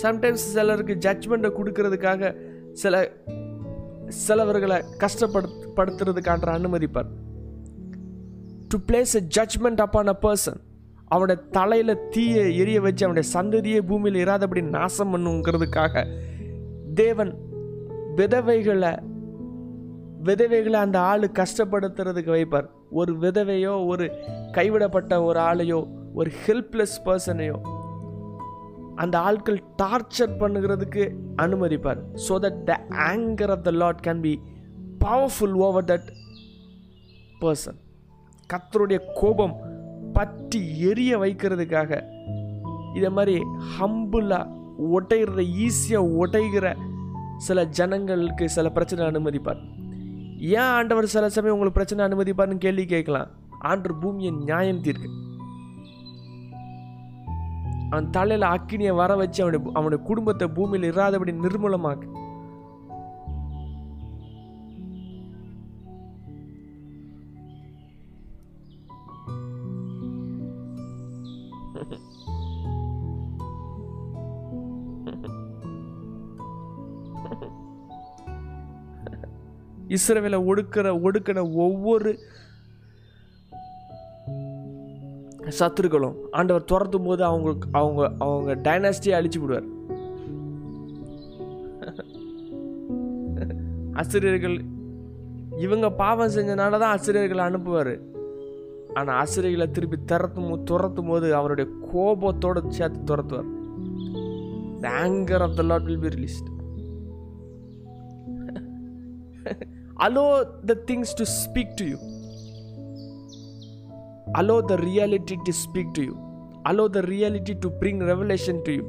சம்டைம்ஸ் 0.02 0.46
சிலருக்கு 0.54 0.94
ஜட்ஜ்மெண்ட்டை 1.04 1.50
கொடுக்கறதுக்காக 1.58 2.30
சில 2.82 2.94
சிலவர்களை 4.08 4.82
கஷ்டப்படுத்துறதுக்கான 4.98 6.46
அனுமதிப்பார் 6.46 7.06
to 8.68 8.78
place 8.86 9.14
a 9.14 9.22
judgment 9.36 9.80
upon 9.80 10.06
a 10.06 10.18
person 10.22 10.60
அவனுடைய 11.06 11.42
தலையில் 11.50 12.08
தீயை 12.10 12.58
எரிய 12.58 12.80
வச்சு 12.80 13.06
அவனுடைய 13.06 13.32
சந்ததியே 13.32 13.86
பூமியில் 13.86 14.28
இராதபடி 14.28 14.62
நாசம் 14.62 15.16
பண்ணுங்கிறதுக்காக 15.16 16.06
தேவன் 16.94 17.34
விதவைகளை 18.16 18.98
விதவைகளை 20.22 20.72
அந்த 20.72 21.00
ஆள் 21.00 21.30
கஷ்டப்படுத்துறதுக்கு 21.32 22.26
வைப்பார். 22.26 22.64
ஒரு 22.90 23.12
விதவையோ 23.12 23.86
ஒரு 23.86 24.12
கைவிடப்பட்ட 24.52 25.22
ஒரு 25.22 25.40
ஆளையோ 25.40 25.88
ஒரு 26.14 26.30
ஹெல்ப்லெஸ் 26.46 26.96
பர்சனையோ 27.04 27.75
அந்த 29.02 29.16
ஆட்கள் 29.28 29.58
டார்ச்சர் 29.82 30.36
பண்ணுகிறதுக்கு 30.40 31.04
அனுமதிப்பார். 31.44 32.00
So 32.26 32.34
that 32.44 32.60
the 32.70 32.74
anger 33.10 33.52
of 33.54 33.64
the 33.68 33.72
lord 33.82 34.02
can 34.06 34.22
be 34.26 34.34
powerful 35.04 35.56
over 35.66 35.88
that 35.90 36.08
person 37.42 37.78
கத்தருடைய 38.50 38.98
கோபம் 39.20 39.54
பற்றி 40.16 40.60
எரிய 40.90 41.12
வைக்கிறதுக்காக 41.22 42.00
இதை 42.98 43.08
மாதிரி 43.16 43.36
ஹம்புலாக 43.76 44.52
ஒட்டைகிறத 44.96 45.42
ஈஸியாக 45.66 46.12
ஒட்டைகிற 46.22 46.66
சில 47.46 47.64
ஜனங்களுக்கு 47.78 48.44
சில 48.56 48.66
பிரச்சனை 48.76 49.02
அனுமதிப்பார். 49.10 49.60
ஏன் 50.56 50.70
ஆண்டவர் 50.78 51.14
சில 51.14 51.28
சமயம் 51.34 51.54
உங்களுக்கு 51.56 51.78
பிரச்சனை 51.78 52.00
அனுமதிப்பார்னு 52.06 52.64
கேள்வி 52.64 52.86
கேட்கலாம்? 52.94 53.30
ஆண்டு 53.70 53.94
பூமியை 54.02 54.32
நியாயம் 54.48 54.82
தீர்க்கு 54.86 55.10
அவன் 57.90 58.10
தலையில் 58.10 58.48
அக்கினியை 58.48 58.94
வர 58.94 59.16
வச்சு 59.16 59.42
அவனுடைய 59.42 59.70
அவனுடைய 59.74 60.04
குடும்பத்தை 60.04 60.48
பூமியில் 60.48 60.92
இராதபடி 60.92 61.32
நிர்மூலமாக்கு. 61.44 62.08
இஸ்ரவேலை 79.88 80.38
ஒடுக்கிற 80.50 80.86
ஒடுக்கின 81.06 81.54
ஒவ்வொரு 81.54 82.10
சத்துருக்களும். 85.58 86.14
ஆண்டவர் 86.30 86.64
துரத்தும் 86.64 87.04
போது 87.04 87.24
அவங்களுக்கு 87.24 87.68
அவங்க 87.72 88.12
அவங்க 88.18 88.54
டைனாஸ்டியை 88.54 89.04
அழிச்சு 89.04 89.38
விடுவார். 89.38 89.64
ஆசிரியர்கள் 93.92 94.60
இவங்க 95.58 95.90
பாவம் 95.90 96.28
செஞ்சனால 96.28 96.70
தான் 96.70 96.92
ஆசிரியர்களை 96.98 97.44
அனுப்புவார். 97.44 98.00
ஆனால் 98.94 99.16
ஆசிரியர்களை 99.16 99.70
திருப்பி 99.70 99.96
திறத்தும் 100.12 100.62
துரத்தும் 100.62 101.06
போது 101.06 101.34
அவருடைய 101.34 101.70
கோபத்தோடு 101.92 102.62
சேர்த்து 102.68 103.14
துரத்துவார். 103.14 103.46
The 104.80 104.88
anger 104.88 105.40
of 105.40 105.54
the 105.54 105.62
lord 105.62 105.82
will 105.82 105.98
be 105.98 106.08
released 106.08 106.46
allow 109.98 110.44
the 110.66 110.78
things 110.86 111.14
to 111.14 111.24
speak 111.42 111.74
to 111.74 111.86
you 111.86 111.96
allow 114.36 114.60
the 114.60 114.76
reality 114.78 115.36
to 115.44 115.52
speak 115.52 115.92
to 115.94 116.02
you. 116.02 116.16
Allow 116.66 116.88
the 116.88 117.02
reality 117.02 117.54
to 117.54 117.70
bring 117.70 118.00
revelation 118.00 118.62
to 118.64 118.72
you. 118.72 118.84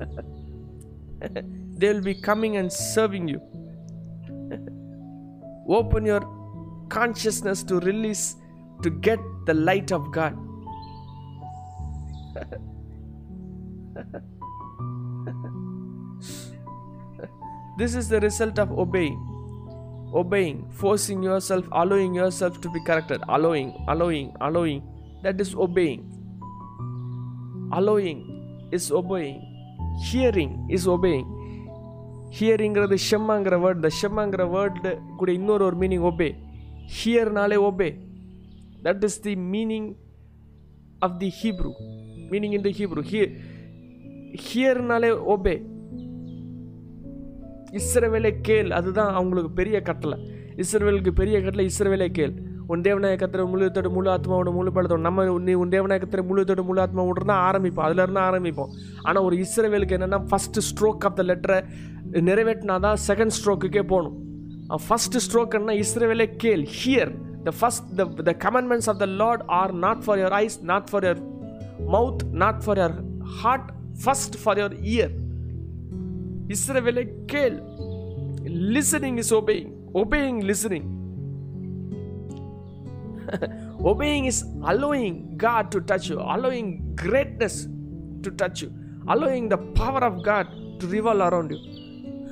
They 1.80 1.92
will 1.92 2.02
be 2.02 2.14
coming 2.14 2.56
and 2.56 2.72
serving 2.72 3.28
you. 3.28 3.40
Open 5.68 6.06
your 6.06 6.22
consciousness 6.88 7.62
to 7.64 7.78
release 7.80 8.34
to 8.82 8.90
get 8.90 9.20
the 9.46 9.54
light 9.54 9.92
of 9.92 10.10
god. 10.12 10.36
This 17.78 17.94
is 17.94 18.08
the 18.08 18.18
result 18.18 18.58
of 18.58 18.72
obeying 18.72 19.27
obeying 20.13 20.57
forcing 20.71 21.21
yourself 21.23 21.65
allowing 21.81 22.13
yourself 22.13 22.59
to 22.63 22.69
be 22.69 22.81
corrected 22.87 23.21
allowing 23.29 23.69
allowing 23.87 24.27
allowing 24.47 24.81
that 25.23 25.39
is 25.39 25.51
obeying 25.65 26.01
allowing 27.71 28.19
is 28.71 28.85
obeying 29.01 29.39
hearing 30.07 30.51
is 30.69 30.85
obeying 30.87 31.29
ஹியரிங்கிறது 32.37 32.95
ஷெம்மாங்கிற 33.07 33.55
word 33.63 33.79
இந்த 33.79 33.89
ஷெம்மாங்கிற 33.97 34.43
word 34.53 34.91
கூட 35.17 35.29
இன்னொரு 35.39 35.63
ஒரு 35.67 35.75
meaning 35.81 36.05
obey 36.09 36.29
ஹியர்னாலே 36.97 37.57
obey 37.67 37.89
that 38.85 39.03
is 39.07 39.17
the 39.27 39.33
meaning 39.53 39.89
of 41.07 41.17
the 41.23 41.29
Hebrew 41.41 41.71
meaning 42.31 42.55
in 42.57 42.65
the 42.67 42.73
Hebrew 42.79 43.03
hear 43.11 43.33
ஹியர்னாலே 44.47 45.11
obey 45.35 45.55
இஸ்ரவேலை 47.72 48.40
கேள். 48.40 48.70
அதுதான் 48.70 49.14
அவங்களுக்கு 49.14 49.50
பெரிய 49.50 49.82
கட்டளை. 49.82 50.18
இஸ்ரவேலுக்கு 50.56 51.10
பெரிய 51.10 51.42
கட்டளை 51.42 51.70
இஸ்ரவேலை 51.70 52.10
கேள். 52.10 52.34
உன் 52.66 52.80
தேவனாய 52.80 53.16
கத்திர 53.20 53.42
முழுத்தோட 53.52 53.90
முழு 53.90 54.10
ஆத்மாவோட 54.10 54.52
முழு 54.52 54.70
பலத்தோட 54.70 54.98
நம்ம 54.98 55.38
நீ 55.38 55.52
உன் 55.52 55.68
தேவனாய 55.68 56.00
கத்திர 56.00 56.22
முழுத்தோட 56.30 56.62
முழு 56.62 56.80
ஆத்மா 56.80 57.12
தான் 57.12 57.44
ஆரம்பிப்போம். 57.50 57.86
அதுலேருந்து 57.88 58.22
ஆரம்பிப்போம். 58.30 58.72
ஆனால் 59.02 59.22
ஒரு 59.22 59.36
இஸ்ரவேலுக்கு 59.36 59.96
என்னென்னா 59.98 60.20
ஃபஸ்ட்டு 60.30 60.64
ஸ்ட்ரோக் 60.70 61.04
ஆஃப் 61.04 61.16
த 61.16 61.22
லெட்டரை 61.22 61.60
நிறைவேற்றினா 62.10 62.80
தான் 62.80 62.96
செகண்ட் 63.06 63.34
ஸ்ட்ரோக்குக்கே 63.38 63.82
போகணும் 63.82 64.16
ஃபர்ஸ்ட் 64.86 65.16
ஸ்ட்ரோக்குன்னா 65.26 65.84
இஸ்ரவேலே 65.84 66.36
கேள் 66.36 66.66
hear 66.80 67.12
the 67.44 67.52
first 67.60 67.88
the 67.96 68.04
the 68.04 68.36
commandments 68.44 68.88
of 68.88 68.98
the 68.98 69.06
lord 69.06 69.42
are 69.46 69.74
not 69.74 70.02
for 70.04 70.18
your 70.18 70.30
eyes 70.30 70.62
not 70.62 70.88
for 70.90 71.04
your 71.04 71.22
mouth 71.92 72.24
not 72.32 72.60
for 72.64 72.78
your 72.78 72.96
heart 73.22 73.70
first 74.04 74.36
for 74.44 74.58
your 74.58 74.76
ear 74.94 75.14
இஸ்ரவேலை 76.48 77.08
கேள். 77.26 77.62
Listening 78.44 79.16
is 79.16 79.34
obeying 79.34 79.72
obeying 79.94 80.40
listening 80.40 80.86
obeying 83.84 84.24
is 84.24 84.46
allowing 84.62 85.36
God 85.36 85.68
to 85.68 85.94
touch 85.94 86.08
you 86.08 86.20
allowing 86.20 86.76
greatness 87.02 87.58
to 88.20 88.46
touch 88.46 88.56
you 88.60 88.68
allowing 89.06 89.46
the 89.46 89.56
power 89.56 90.02
of 90.02 90.22
God 90.22 90.46
to 90.78 90.88
revolve 90.88 91.22
around 91.22 91.50
you 91.50 91.76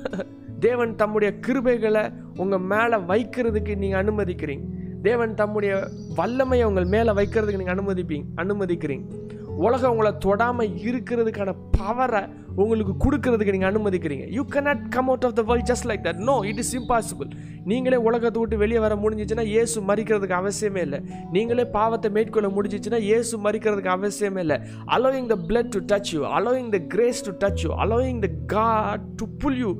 தேவன் 0.59 0.95
தம்முடைய 0.95 1.39
கிருபைகளை 1.47 2.13
உங்கள் 2.37 2.59
மேலே 2.59 2.95
வைக்கிறதுக்கு 2.95 3.77
நீங்கள் 3.77 4.05
அனுமதிக்கிறீங்க. 4.05 4.63
தேவன் 5.01 5.33
தம்முடைய 5.33 5.87
வல்லமையை 6.15 6.67
உங்கள் 6.67 6.85
மேலே 6.85 7.11
வைக்கிறதுக்கு 7.11 7.57
நீங்கள் 7.57 7.75
அனுமதிப்பீங்க. 7.75 8.23
அனுமதிக்கிறீங்க. 8.35 9.26
உலகம் 9.65 9.93
உங்களை 9.93 10.11
தொடாமல் 10.25 10.73
இருக்கிறதுக்கான 10.87 11.51
பவரை 11.77 12.21
உங்களுக்கு 12.61 12.93
கொடுக்கறதுக்கு 13.03 13.53
நீங்கள் 13.55 13.71
அனுமதிக்கிறீங்க. 13.71 14.25
You 14.37 14.43
cannot 14.55 14.83
come 14.95 15.09
out 15.11 15.25
of 15.27 15.35
the 15.39 15.43
world 15.49 15.69
just 15.71 15.87
like 15.89 16.03
that 16.07 16.21
no 16.29 16.35
it 16.49 16.61
is 16.63 16.73
impossible 16.79 17.29
நீங்களே 17.71 17.97
உலகத்தை 18.07 18.39
விட்டு 18.41 18.57
வெளியே 18.63 18.79
வர 18.85 18.95
முடிஞ்சிச்சுன்னா 19.03 19.45
ஏசு 19.61 19.77
மறிக்கிறதுக்கு 19.89 20.35
அவசியமே 20.41 20.81
இல்லை. 20.87 20.99
நீங்களே 21.35 21.65
பாவத்தை 21.77 22.11
மேற்கொள்ள 22.17 22.49
முடிஞ்சிச்சுன்னா 22.57 22.99
ஏசு 23.17 23.33
மறிக்கிறதுக்கு 23.45 23.91
அவசியமே 23.97 24.43
இல்லை. 24.45 24.57
Allowing 24.97 25.29
the 25.33 25.37
blood 25.49 25.71
to 25.75 25.81
touch 25.93 26.11
you 26.15 26.21
allowing 26.39 26.69
the 26.75 26.81
grace 26.95 27.23
to 27.29 27.33
touch 27.45 27.63
you 27.65 27.71
allowing 27.85 28.21
the 28.25 28.29
God 28.55 29.07
to 29.21 29.27
pull 29.43 29.59
you 29.63 29.71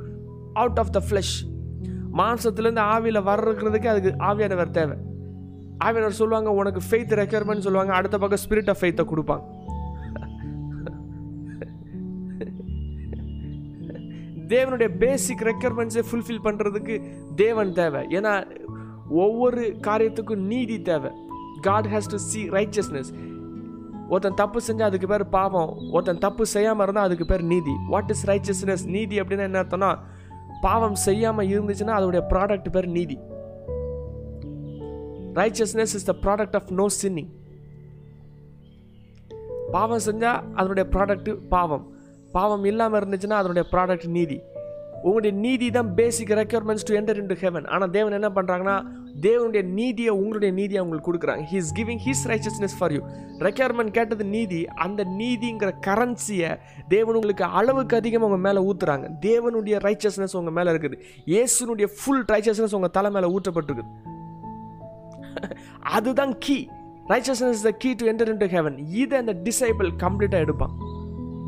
out 0.53 0.79
of 0.83 0.93
the 0.97 1.01
flesh 1.09 1.35
மாம்சத்துலேருந்து 2.19 2.85
ஆவியில் 2.93 3.21
வர்றதுக்கு 3.29 3.89
அதுக்கு 3.93 4.13
ஆவியானவர் 4.29 4.75
தேவை. 4.79 4.97
ஆவியானவர் 5.85 6.19
சொல்லுவாங்க 6.21 6.51
உனக்கு 6.61 6.81
ஃபெய்த் 6.89 7.11
ரெக்யர்மெண்ட் 7.21 7.65
சொல்லுவாங்க 7.65 7.93
அடுத்த 7.93 8.17
பக்கம் 8.17 8.43
ஸ்பிரிட் 8.45 8.69
ஆஃப் 8.73 8.79
ஃபெய்த்தை 8.81 9.04
கொடுப்பாங்க. 9.12 9.43
தேவனுடைய 14.54 14.89
பேசிக் 15.04 15.43
ரெக்யர்மெண்ட்ஸை 15.50 16.04
ஃபுல்ஃபில் 16.10 16.43
பண்ணுறதுக்கு 16.48 16.95
தேவன் 17.43 17.71
தேவை. 17.79 18.02
ஏன்னா 18.17 18.33
ஒவ்வொரு 19.23 19.63
காரியத்துக்கும் 19.87 20.43
நீதி 20.54 20.77
தேவை. 20.81 21.12
God 21.67 21.87
has 21.93 22.12
to 22.13 22.17
see 22.29 22.41
righteousness 22.58 23.12
ஒருத்தன் 24.10 24.37
தப்பு 24.41 24.60
செஞ்சால் 24.67 24.89
அதுக்கு 24.89 25.08
பேர் 25.08 25.25
பாவம். 25.29 25.71
ஒருத்தன் 25.93 26.21
தப்பு 26.25 26.43
செய்யாமல் 26.45 26.83
இருந்தால் 26.85 27.08
அதுக்கு 27.08 27.25
பேர் 27.25 27.43
நீதி. 27.54 27.73
வாட் 27.93 28.12
இஸ் 28.13 28.23
ரைச்சஸ்னஸ் 28.29 28.85
நீதி 28.95 29.15
அப்படின்னா 29.21 29.48
என்ன 29.50 29.62
அர்த்தம்னா 29.63 29.91
பாவம் 30.62 30.95
செய்யாமல் 31.08 31.50
இருந்துச்சுன்னா 31.54 31.95
அதோடைய 31.98 32.21
ப்ராடக்ட் 32.33 32.69
பேர் 32.75 32.87
நீதி. 32.98 33.17
Righteousness 35.39 35.95
is 36.00 36.08
the 36.12 36.15
product 36.25 36.58
of 36.60 36.71
no 36.79 36.85
sinning 37.02 37.31
பாவம் 39.75 40.06
செஞ்சால் 40.06 40.41
அதனுடைய 40.60 40.85
ப்ராடக்ட்டு 40.95 41.33
பாவம். 41.56 41.85
பாவம் 42.36 42.67
இல்லாமல் 42.71 43.00
இருந்துச்சுன்னா 43.02 43.40
அதனுடைய 43.42 43.65
ப்ராடக்ட் 43.73 44.08
நீதி. 44.19 44.38
உங்களுடைய 45.06 45.34
நீதி 45.44 45.67
தான் 45.75 45.90
basic 45.98 46.32
requirements 46.40 46.86
to 46.88 46.94
enter 47.00 47.17
into 47.32 47.36
heaven 47.42 47.65
ஆனால் 47.73 47.92
தேவன் 47.96 48.15
என்ன 48.17 48.30
பண்ணுறாங்கன்னா 48.38 48.78
தேவனுடைய 49.25 49.63
நீதியை 49.80 50.12
உங்களுடைய 50.21 50.52
நீதியை 50.60 50.80
அவங்களுக்கு 50.82 51.10
கொடுக்குறாங்க. 51.10 51.44
He 51.52 51.58
is 51.62 51.71
giving 51.80 52.02
his 52.08 52.23
righteousness 52.32 52.75
for 52.80 52.94
you 52.96 53.02
requirement 53.48 53.94
கேட்டது 53.98 54.23
நீதி 54.36 54.60
அந்த 54.86 55.04
நீதிங்கிற 55.21 55.69
கரன்சியை 55.88 56.50
தேவன் 56.96 57.17
உங்களுக்கு 57.19 57.46
அளவுக்கு 57.60 57.96
அதிகமாக 58.02 58.30
உங்கள் 58.30 58.44
மேலே 58.48 58.63
ஊற்றுறாங்க 58.69 59.08
தேவனுடைய 59.28 59.78
ரைச்சஸ்னஸ் 59.88 60.36
உங்கள் 60.42 60.58
மேலே 60.60 60.71
இருக்குது. 60.73 60.98
இயேசுனுடைய 61.34 61.90
ஃபுல் 62.00 62.25
ரைச்சஸ்னஸ் 62.34 62.75
உங்கள் 62.80 62.96
தலை 63.00 63.12
மேலே 63.17 63.30
ஊற்றப்பட்டிருக்குது 63.38 63.94
அதுதான் 65.96 66.32
key 66.46 66.60
righteousness 67.13 67.65
the 67.67 67.71
key 67.82 67.90
to 68.02 68.06
enter 68.12 68.30
in 68.32 68.40
to 68.44 68.48
heaven 68.54 68.78
இதை 69.02 69.17
அந்த 69.23 69.34
டிசைபிள் 69.48 69.90
கம்ப்ளீட்டாக 70.04 70.46
எடுப்பான். 70.46 70.73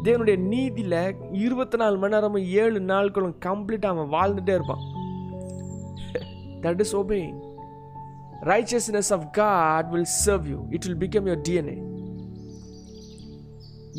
தேவனுடைய 0.06 0.38
நீதியில் 0.54 1.00
இருபத்தி 1.46 1.78
நாலு 1.82 1.98
மணி 2.02 2.16
நேரமும் 2.16 2.48
ஏழு 2.64 2.80
நாட்களும் 2.94 3.38
கம்ப்ளீட்டாக 3.48 3.94
அவன் 3.96 4.14
வாழ்ந்துட்டே 4.18 4.56
இருப்பான் 4.60 4.84
that 6.66 6.82
is 6.86 6.96
obeying 7.02 7.38
righteousness 8.42 9.12
of 9.12 9.34
God 9.34 9.92
will 9.92 10.06
serve 10.06 10.48
you. 10.48 10.68
It 10.72 10.86
will 10.86 10.96
become 10.96 11.28
your 11.28 11.36
DNA. 11.36 11.78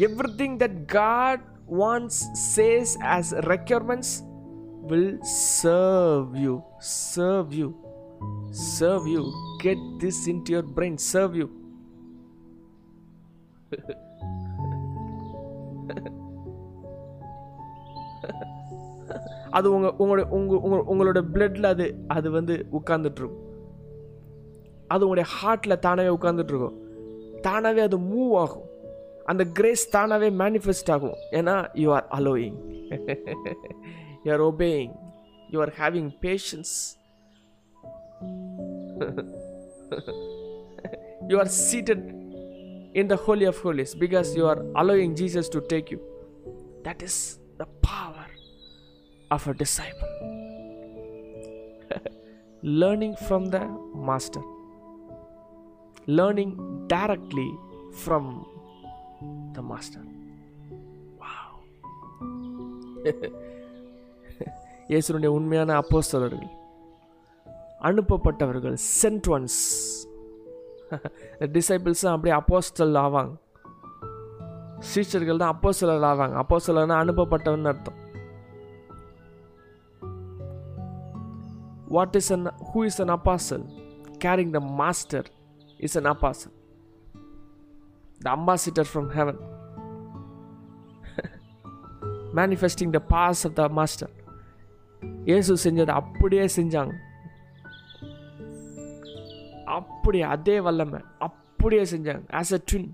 Everything 0.00 0.58
that 0.58 0.86
God 0.86 1.40
wants, 1.66 2.26
says 2.34 2.96
as 3.02 3.32
requirements 3.46 4.22
will 4.82 5.22
serve 5.24 6.36
you. 6.36 6.64
Serve 6.80 7.52
you. 7.52 7.76
Serve 8.50 9.06
you. 9.06 9.32
Get 9.60 9.78
this 10.00 10.26
into 10.26 10.52
your 10.52 10.62
brain. 10.62 10.96
Serve 10.98 11.36
you. 11.36 11.50
அது 19.50 19.72
உங்கள் 19.74 19.94
உங்களோட 19.98 20.28
உங்க 20.28 20.54
உங்க- 20.58 20.84
உங்களோட 20.92 21.20
பிளட்டில் 21.32 21.66
அது 21.66 21.86
அது 22.08 22.30
வந்து 22.30 22.66
உட்காந்துட்ருக்கும் 22.72 23.46
அது 24.86 25.06
உங்களுடைய 25.06 25.26
ஹார்ட்டில் 25.36 25.78
தானாகவே 25.78 26.16
உட்காந்துட்ருக்கும் 26.16 26.76
தானாகவே 27.40 27.80
அது 27.80 27.98
மூவ் 27.98 28.36
ஆகும். 28.36 28.66
அந்த 29.24 29.44
கிரேஸ் 29.52 29.90
தானாகவே 29.90 30.28
மேனிஃபெஸ்ட் 30.36 30.90
ஆகும். 30.92 31.16
ஏன்னா 31.30 31.68
you 31.74 31.92
are 31.92 32.06
allowing 32.10 32.56
you 34.24 34.32
are 34.32 34.40
obeying 34.40 34.92
you 35.48 35.60
are 35.60 35.72
having 35.78 36.10
patience 36.20 36.74
you 41.28 41.38
are 41.38 41.52
seated 41.62 42.04
in 42.92 43.06
the 43.06 43.16
holy 43.16 43.44
of 43.44 43.60
holies 43.64 43.96
because 43.98 44.30
you 44.36 44.46
are 44.46 44.62
allowing 44.74 45.14
Jesus 45.20 45.48
to 45.48 45.62
take 45.72 45.90
you 45.90 45.98
that 46.84 47.02
is 47.02 47.20
the 47.56 47.66
power 47.80 48.19
of 49.30 49.46
a 49.46 49.52
disciple. 49.52 50.12
Learning 52.62 53.14
from 53.28 53.52
the 53.52 53.62
master. 53.94 54.42
Learning 56.06 56.52
directly 56.86 57.48
from 58.04 58.46
the 59.54 59.62
master. 59.62 60.02
Wow. 61.20 61.52
இயேசுனுடைய 64.88 65.26
உண்மையான 65.26 65.80
அப்போஸ்தலர்கள் 65.80 66.48
அனுப்பப்பட்டவர்கள் 67.82 68.76
send 69.02 69.26
once 69.26 69.58
டிசைபிள்ஸும் 71.40 72.14
அப்படியே 72.14 72.40
apostle 72.40 72.98
ஆவாங்க. 72.98 73.34
சீச்சர்கள் 74.94 75.36
தான் 75.36 75.58
அப்போஸ்தலர் 75.58 76.08
ஆவாங்க. 76.10 76.42
அப்போஸ்தலர்னா 76.42 76.96
அனுப்பப்பட்டவன் 77.02 77.66
அர்த்தம். 77.66 78.08
What 81.90 82.16
is 82.20 82.30
an 82.32 82.46
who 82.70 82.80
is 82.84 83.00
an 83.00 83.12
apostle 83.16 83.64
carrying 84.18 84.52
the 84.52 84.60
master 84.80 85.28
is 85.80 85.96
an 85.96 86.08
apostle 86.12 86.54
the 88.20 88.30
ambassador 88.30 88.88
from 88.90 89.10
heaven 89.10 89.40
manifesting 92.34 92.92
the 92.92 93.02
pass 93.14 93.42
of 93.46 93.54
the 93.54 93.66
master 93.72 94.12
Yesu 95.24 95.56
செஞ்சதை 95.64 95.94
அப்படியே 95.94 96.44
செஞ்சாங்க 96.56 96.94
அப்படி 99.78 100.20
அதே 100.30 100.56
வல்லமை 100.60 101.00
அப்படியே 101.20 101.84
செஞ்சாங்க 101.92 102.24
ஆஸ் 102.34 102.54
அ 102.54 102.60
ட்வின் 102.68 102.90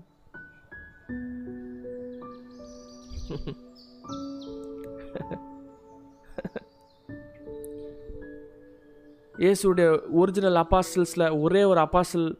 இயேசுடைய 9.37 10.11
ஒரிஜினல் 10.11 10.55
அப்பாசல்ஸில் 10.55 11.41
ஒரே 11.41 11.63
ஒரு 11.63 11.79
அப்பாசல் 11.79 12.37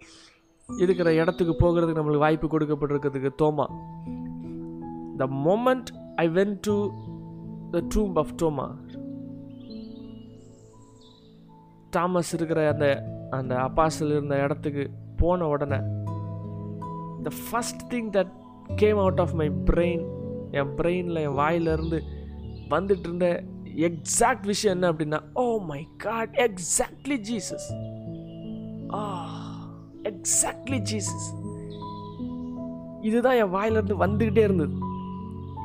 இருக்கிற 0.69 1.13
இடத்துக்கு 1.13 1.53
போகிறதுக்கு 1.53 1.97
நம்மளுக்கு 1.99 2.17
வாய்ப்பு 2.17 2.47
கொடுக்கப்பட்டிருக்கிறதுக்கு 2.47 3.29
Thoma? 3.41 3.65
The 5.17 5.25
moment 5.45 5.89
I 6.15 6.29
went 6.29 6.57
to 6.61 6.75
the 7.71 7.83
tomb 7.95 8.11
of 8.13 8.33
Thoma 8.41 8.67
Thomas 11.89 12.33
இருக்கிற 12.33 12.67
அந்த 12.71 12.85
அந்த 13.29 13.55
அப்பாசல் 13.55 14.09
இருந்த 14.09 14.43
இடத்துக்கு 14.43 14.89
போன 15.15 15.47
உடனே 15.47 15.79
the 17.23 17.31
first 17.43 17.83
thing 17.89 18.09
that 18.11 18.33
came 18.75 18.97
out 18.97 19.19
of 19.19 19.31
my 19.31 19.49
brain 19.49 20.03
என் 20.51 20.73
பிரெயினில் 20.77 21.21
என் 21.21 21.33
வாயிலிருந்து 21.33 22.03
வந்துட்டு 22.69 22.99
இருந்த 22.99 23.27
எக்ஸாக்ட் 23.77 24.45
விஷயம் 24.45 24.75
என்ன 24.75 24.91
அப்படின்னா 24.91 25.23
ஓ 25.33 25.59
my 25.59 25.87
God 25.97 26.35
exactly 26.35 27.17
Jesus 27.31 27.67
ah 28.93 29.03
exactly 30.03 30.79
Jesus 30.91 31.27
இதுதான் 33.01 33.35
என் 33.35 33.49
வாயிலிருந்து 33.49 34.05
வந்துக்கிட்டே 34.05 34.37
இருந்தது. 34.37 34.75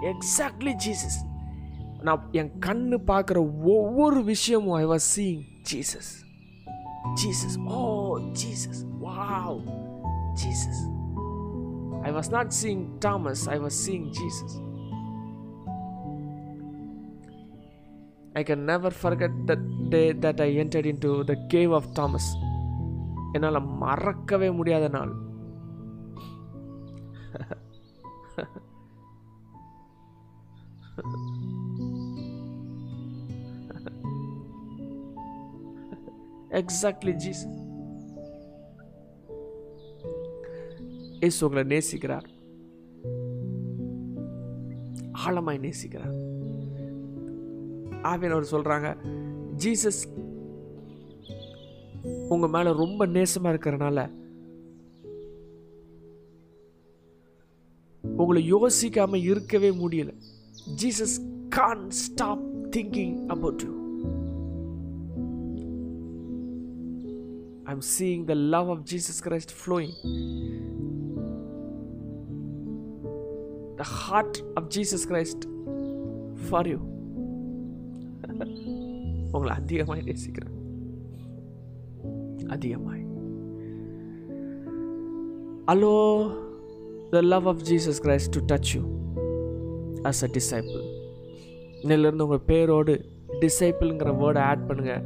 எக்ஸாக்ட்லி 0.04 0.74
ஜீசஸ் 0.86 1.18
நான் 2.02 2.28
என் 2.32 2.52
கண்ணு 2.60 2.96
பார்க்குற 3.06 3.38
ஒவ்வொரு 3.64 4.24
விஷயமும் 4.24 4.74
I 4.74 4.86
was 4.86 5.06
seeing 5.16 5.42
Jesus 5.72 6.12
Jesus 7.24 7.58
oh 7.66 8.18
Jesus 8.18 8.82
wow 9.00 9.60
Jesus 10.34 10.82
I 12.02 12.12
was 12.12 12.30
not 12.30 12.52
seeing 12.62 12.98
Thomas 12.98 13.48
I 13.48 13.58
was 13.58 13.78
seeing 13.86 14.06
Jesus 14.10 14.54
I 18.33 18.43
can 18.45 18.64
never 18.64 18.97
forget 19.01 19.37
the 19.49 19.55
day 19.89 20.03
that 20.24 20.41
I 20.41 20.51
entered 20.59 20.89
in 20.93 21.01
to 21.01 21.12
the 21.24 21.35
cave 21.49 21.72
of 21.72 21.91
Thomas 21.93 22.30
என்னால் 23.33 23.61
மறக்கவே 23.83 24.49
முடியாத 24.53 24.87
நாள் 24.89 25.12
exactly 36.61 37.14
Jesus 37.16 37.45
இயேசு 41.20 41.41
உங்களை 41.47 41.64
நேசிக்கிறார் 41.72 42.28
ஆழமாய் 45.22 45.64
நேசிக்கிறார் 45.64 46.14
ஆவியன் 48.03 48.30
அவர் 48.30 48.53
சொல்கிறாங்க 48.53 48.96
ஜீசஸ் 49.57 50.03
உங்கள் 52.28 52.50
மேலே 52.50 52.72
ரொம்ப 52.72 53.07
நேசமாக 53.07 53.53
இருக்கிறனால 53.53 54.11
உங்களை 58.18 58.53
யோசிக்காமல் 58.53 59.24
இருக்கவே 59.24 59.70
முடியல. 59.70 60.14
Jesus 60.82 61.18
can't 61.48 61.90
stop 61.90 62.42
thinking 62.70 63.26
about 63.26 63.62
you 63.62 63.72
I'm 67.64 67.82
seeing 67.98 68.24
the 68.24 68.34
love 68.34 68.70
of 68.70 68.82
Jesus 68.92 69.20
Christ 69.24 69.55
flowing 69.64 69.94
the 73.76 73.82
heart 73.82 74.42
of 74.55 74.68
Jesus 74.68 75.09
Christ 75.09 75.44
for 76.48 76.68
you 76.68 76.91
உங்களை 79.33 79.57
அதிகமாய் 79.57 80.03
நேசிக்கிறேன் 80.03 80.61
அதிகமாய் 82.47 83.01
allow 85.66 85.93
the 87.11 87.20
love 87.20 87.47
of 87.47 87.61
Jesus 87.68 88.01
Christ 88.03 88.35
to 88.37 88.55
touch 88.55 88.70
you 88.74 88.83
as 90.03 90.22
a 90.22 90.30
disciple 90.39 90.83
இன்னிலிருந்து 91.83 92.22
உங்கள் 92.22 92.45
பேரோடு 92.47 93.05
டிசைபிள்ங்கிற 93.41 94.11
வேர்டை 94.22 94.39
add 94.39 94.66
பண்ணுங்க. 94.66 95.05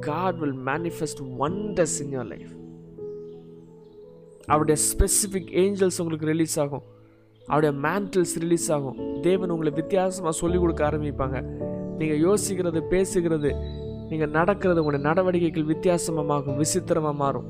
God 0.00 0.38
will 0.38 0.52
manifest 0.52 1.20
wonders 1.38 1.96
in 2.00 2.18
your 2.18 2.26
life 2.26 2.54
அவருடைய 4.46 4.82
ஸ்பெசிஃபிக் 4.82 5.50
ஏஞ்சல்ஸ் 5.62 5.98
உங்களுக்கு 5.98 6.26
ரிலீஸ் 6.26 6.60
ஆகும். 6.60 6.82
அவருடைய 7.46 7.88
மேண்டல்ஸ் 7.88 8.38
ரிலீஸ் 8.38 8.72
ஆகும். 8.72 9.20
தேவன் 9.20 9.50
உங்களை 9.50 9.72
வித்தியாசமாக 9.72 10.32
சொல்லிக் 10.32 10.60
கொடுக்க 10.60 10.90
ஆரம்பிப்பாங்க. 10.90 11.38
நீங்கள் 11.98 12.22
யோசிக்கிறது 12.26 12.80
பேசுகிறது 12.92 13.50
நீங்கள் 14.10 14.34
நடக்கிறது 14.38 14.80
உங்களுடைய 14.80 15.04
நடவடிக்கைகள் 15.08 15.70
வித்தியாசமாகும் 15.72 16.58
விசித்திரமாக 16.62 17.16
மாறும் 17.22 17.48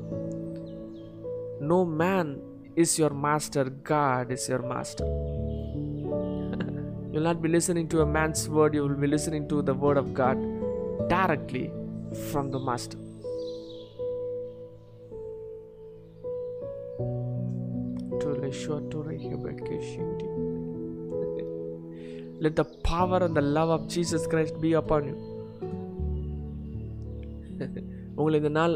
no 1.71 1.79
man 2.01 2.31
is 2.83 2.95
your 2.99 3.17
master 3.25 3.71
God 3.91 4.31
is 4.35 4.47
your 4.51 4.67
master 4.73 5.11
you 7.15 7.21
not 7.27 7.43
be 7.45 7.51
listening 7.57 7.89
to 7.93 7.99
a 8.05 8.09
man's 8.17 8.43
word 8.57 8.77
you 8.77 8.83
will 8.87 9.01
be 9.05 9.11
listening 9.15 9.47
to 9.53 9.59
the 9.63 9.75
word 9.83 10.01
of 10.03 10.13
God 10.21 10.41
directly 11.07 11.65
from 12.23 12.49
the 12.55 12.61
master 12.69 13.03
to 18.21 18.29
Leshwar 18.41 18.79
to 18.91 18.97
Rehoboth 18.99 19.61
Kishindi. 19.67 20.26
Let 22.41 22.55
the 22.55 22.65
power 22.83 23.19
and 23.23 23.35
the 23.35 23.41
love 23.41 23.69
of 23.69 23.87
Jesus 23.87 24.27
Christ 24.27 24.61
be 24.61 24.71
upon 24.73 25.03
you. 25.09 25.17
உங்களை 28.15 28.37
இந்த 28.37 28.49
நாள் 28.49 28.75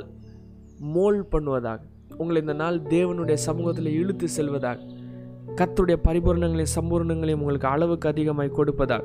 mole 0.96 1.20
பண்ணுவதாக 1.32 1.80
உங்களை 2.18 2.42
இந்த 2.42 2.54
நாள் 2.54 2.82
தேவனுடைய 2.82 3.34
சமூகத்தில் 3.34 3.90
இழுத்து 4.00 4.28
செல்வதாக 4.28 4.80
கத்துடைய 5.56 5.98
பரிபூர்ணங்களையும் 6.08 6.74
சம்பூர்ணங்களையும் 6.76 7.44
உங்களுக்கு 7.44 7.68
அளவுக்கு 7.68 8.10
அதிகமாய் 8.10 8.52
கொடுப்பதாக. 8.52 9.04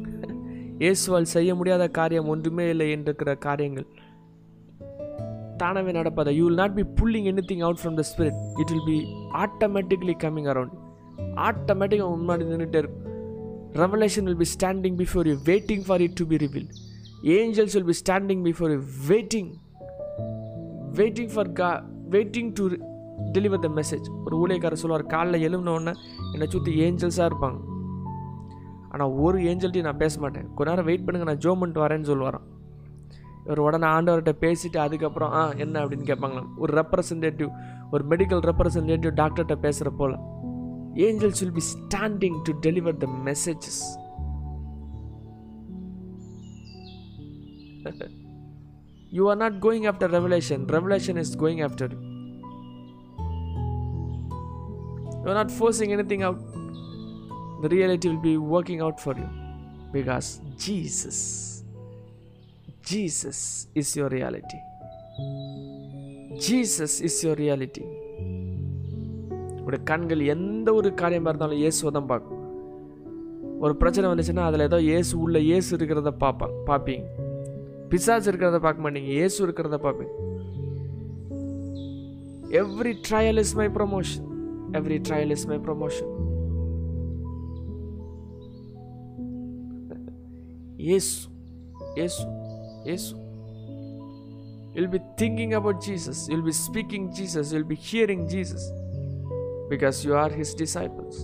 இயேசுவால் 0.82 1.32
செய்ய 1.34 1.54
முடியாத 1.54 1.88
காரியம் 1.88 2.28
ஒன்றுமே 2.28 2.68
இல்லை 2.68 2.96
என்றிருக்கிற 2.96 3.38
காரியங்கள். 3.38 3.88
தானவே 5.62 5.92
நடப்பதா. 6.00 6.30
You 6.30 6.44
will 6.44 6.62
not 6.64 6.74
be 6.74 6.86
pulling 7.00 7.28
anything 7.52 7.60
out 7.60 7.82
from 7.84 7.94
the 7.94 8.04
spirit 8.12 8.40
it 8.56 8.70
will 8.70 8.86
be 8.86 8.98
automatically 9.44 10.16
coming 10.24 10.50
around 10.54 10.76
ஆட்டோமேட்டிக்காக 11.48 12.14
முன்னாடி 12.22 12.44
நின்றுட்டே 12.52 12.82
இருக்கும். 12.84 13.14
Revelation 13.76 14.22
will 14.22 14.36
be 14.36 14.48
standing 14.56 14.96
before 15.02 15.26
you 15.26 15.36
waiting 15.44 15.84
for 15.86 16.00
it 16.00 16.12
to 16.12 16.26
be 16.26 16.36
reveal 16.36 16.68
angels 17.22 17.74
will 17.76 17.84
be 17.84 17.96
standing 18.04 18.42
before 18.48 18.72
you 18.72 18.80
waiting 19.08 19.50
waiting 20.94 21.32
for 21.34 21.52
கா 21.52 21.84
waiting 22.10 22.52
to 22.52 22.68
deliver 23.32 23.58
the 23.58 23.70
message 23.80 24.06
ஒரு 24.24 24.34
ஊழியக்காரர் 24.42 24.82
சொல்லுவார் 24.82 25.06
காலைல 25.06 25.38
எழும்பின 25.48 25.94
என்னை 26.32 26.46
சுற்றி 26.48 26.80
ஏஞ்சல்ஸாக 26.80 27.30
இருப்பாங்க. 27.30 27.58
ஆனால் 28.90 29.10
ஒரு 29.10 29.38
ஏஞ்சல்ட்டையும் 29.38 29.82
நான் 29.82 29.96
பேச 29.96 30.20
மாட்டேன். 30.20 30.46
கொஞ்ச 30.54 30.70
நேரம் 30.70 30.84
வெயிட் 30.84 31.08
பண்ணுங்கள் 31.08 31.24
நான் 31.24 31.38
ஜோ 31.38 31.54
பண்ணிட்டு 31.54 31.86
வரேன்னு 31.86 32.10
சொல்லுவாரான் 32.12 32.46
இவர் 33.44 33.58
உடனே 33.58 33.86
ஆண்டவர்கிட்ட 33.86 34.32
பேசிவிட்டு 34.32 34.80
அதுக்கப்புறம் 34.80 35.32
ஆ 35.32 35.52
என்ன? 35.52 35.84
அப்படின்னு 35.84 36.08
கேட்பாங்களாம். 36.10 36.46
ஒரு 36.56 36.84
ரெப்ரசன்டேட்டிவ் 36.84 37.50
ஒரு 37.90 38.04
மெடிக்கல் 38.10 38.42
ரெப்ரசன்டேட்டிவ் 38.50 39.12
டாக்டர்கிட்ட 39.22 39.54
பேசுகிற 39.54 39.90
போல். 39.90 40.16
Angels 40.98 41.42
will 41.42 41.50
be 41.50 41.60
standing 41.60 42.42
to 42.44 42.52
deliver 42.54 42.92
the 42.92 43.06
messages. 43.06 43.96
you 49.10 49.28
are 49.28 49.36
not 49.36 49.60
going 49.60 49.86
after 49.86 50.08
revelation, 50.08 50.66
revelation 50.66 51.18
is 51.18 51.36
going 51.36 51.60
after 51.60 51.86
you. 51.86 51.98
You 55.22 55.32
are 55.32 55.34
not 55.34 55.50
forcing 55.50 55.92
anything 55.92 56.22
out. 56.22 56.40
The 57.62 57.68
reality 57.68 58.08
will 58.08 58.20
be 58.20 58.36
working 58.36 58.80
out 58.80 59.00
for 59.00 59.14
you 59.16 59.28
because 59.92 60.40
Jesus, 60.56 61.64
Jesus 62.82 63.66
is 63.74 63.96
your 63.96 64.08
reality. 64.08 64.58
Jesus 66.38 67.00
is 67.00 67.24
your 67.24 67.34
reality. 67.34 67.84
உடைய 69.66 69.80
கண்கள் 69.90 70.22
எந்த 70.34 70.68
ஒரு 70.78 70.88
காரியமாக 71.00 71.30
இருந்தாலும் 71.32 71.60
இயேசுவை 71.62 71.90
தான் 71.96 72.10
பார்க்கும். 72.12 72.42
ஒரு 73.64 73.74
பிரச்சனை 73.80 74.06
வந்துச்சுன்னா 74.10 74.44
அதில் 74.48 74.66
ஏதோ 74.68 74.78
இயேசு 74.90 75.12
உள்ள 75.24 75.36
இயேசு 75.48 75.70
இருக்கிறத 75.76 76.10
பார்ப்பான் 76.24 76.54
பார்ப்பீங்க. 76.70 77.04
பிசாஸ் 77.90 78.28
இருக்கிறத 78.30 78.60
பார்க்க 78.66 78.84
மாட்டீங்க. 78.86 79.10
இயேசு 79.18 79.38
இருக்கிறத 79.46 79.78
பார்ப்பீங்க. 79.86 80.14
Every 82.62 82.94
trial 83.08 83.40
is 83.44 83.54
my 83.60 83.68
promotion 83.78 84.26
every 84.78 84.98
trial 85.08 85.34
is 85.36 85.46
my 85.52 85.58
promotion 85.68 86.12
Yesu 90.88 91.14
Yesu 91.98 92.22
Yesu. 92.88 93.12
You'll 94.74 94.90
be 94.94 95.00
thinking 95.20 95.54
about 95.58 95.78
Jesus 95.86 96.22
You'll 96.30 96.46
be 96.48 96.54
speaking 96.64 97.06
Jesus 97.18 97.50
You'll 97.52 97.70
be 97.70 97.78
hearing 97.90 98.24
Jesus 98.34 98.66
because 99.68 100.04
you 100.04 100.14
are 100.14 100.30
His 100.32 100.52
disciples. 100.54 101.16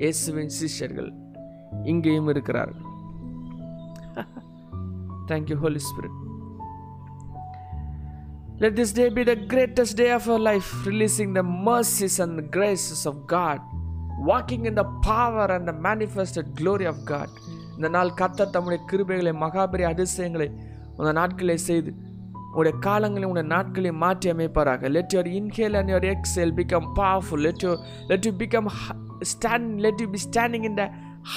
இயேசுவின் 0.00 0.52
சிஷ்யர்கள் 0.58 1.08
இங்கேயும் 1.84 2.28
இருக்கிறார்கள் 2.32 2.86
thank you 5.30 5.58
holy 5.64 5.82
spirit 5.90 6.16
Let 8.62 8.72
this 8.76 8.90
day 8.92 9.06
be 9.08 9.22
the 9.24 9.36
greatest 9.52 9.96
day 9.96 10.08
of 10.12 10.24
our 10.28 10.42
life, 10.48 10.70
releasing 10.86 11.30
the 11.32 11.42
mercies 11.68 12.16
and 12.20 12.32
the 12.40 12.44
graces 12.56 13.06
of 13.06 13.26
God, 13.26 13.60
walking 14.30 14.66
in 14.66 14.74
the 14.74 14.84
power 15.06 15.46
and 15.54 15.64
the 15.70 15.76
manifested 15.86 16.46
glory 16.54 16.86
of 16.92 16.98
God. 17.04 17.30
இந்த 17.76 17.88
நாள் 17.88 18.10
கத்தர் 18.18 18.52
தம்முடைய 18.56 18.80
கிருபைகளை 18.90 19.32
மகாபெரிய 19.44 19.86
அதிசயங்களை 19.94 20.48
உங்கள் 20.98 21.16
நாட்களை 21.20 21.56
செய்து 21.68 21.92
உங்களுடைய 22.52 22.76
காலங்களை 22.86 23.24
உங்களுடைய 23.26 23.48
நாட்களை 23.54 23.90
மாற்றி 24.02 24.28
அமைப்பாராக. 24.32 24.88
Let 24.96 25.12
your 25.14 25.28
inhale 25.38 25.76
and 25.80 25.90
your 25.92 26.06
exhale 26.14 26.52
become 26.60 26.88
powerful 27.00 27.42
let 27.46 27.62
you 27.66 27.72
let 28.10 28.26
you 28.28 28.32
become 28.42 28.68
stand 29.32 29.68
let 29.86 30.00
you 30.04 30.08
be 30.16 30.20
standing 30.28 30.66
in 30.70 30.78
the 30.80 30.84